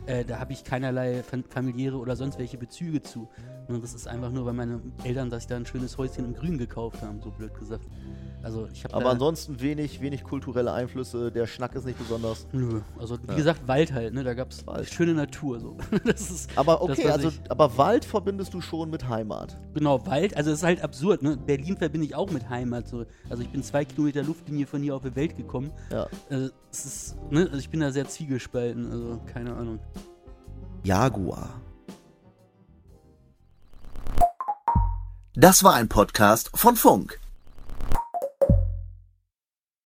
[0.05, 3.27] äh, da habe ich keinerlei fam- familiäre oder sonst welche Bezüge zu.
[3.67, 6.57] Und das ist einfach nur, weil meine Eltern sich da ein schönes Häuschen im Grün
[6.57, 7.85] gekauft haben, so blöd gesagt.
[8.41, 11.31] Also ich habe Aber ansonsten wenig, wenig kulturelle Einflüsse.
[11.31, 12.45] Der Schnack ist nicht besonders.
[12.51, 13.35] Nö, also wie Ja.
[13.37, 14.21] gesagt, Wald halt, ne?
[14.25, 14.89] Da gab es Wald.
[14.89, 15.61] schöne Natur.
[15.61, 15.77] So.
[16.03, 19.57] Das ist Aber Das, okay, was also, ich- aber Wald verbindest du schon mit Heimat.
[19.73, 21.37] Genau, Wald, also es ist halt absurd, ne?
[21.37, 22.89] Berlin verbinde ich auch mit Heimat.
[22.89, 23.05] So.
[23.29, 25.71] Also ich bin zwei Kilometer Luftlinie von hier auf die Welt gekommen.
[25.89, 26.07] Ja.
[26.29, 27.43] Es ist, ne?
[27.45, 29.79] Also ich bin da sehr zwiegespalten, also keine Ahnung.
[30.83, 31.61] Jaguar.
[35.33, 37.22] Das war ein Podcast von Funk.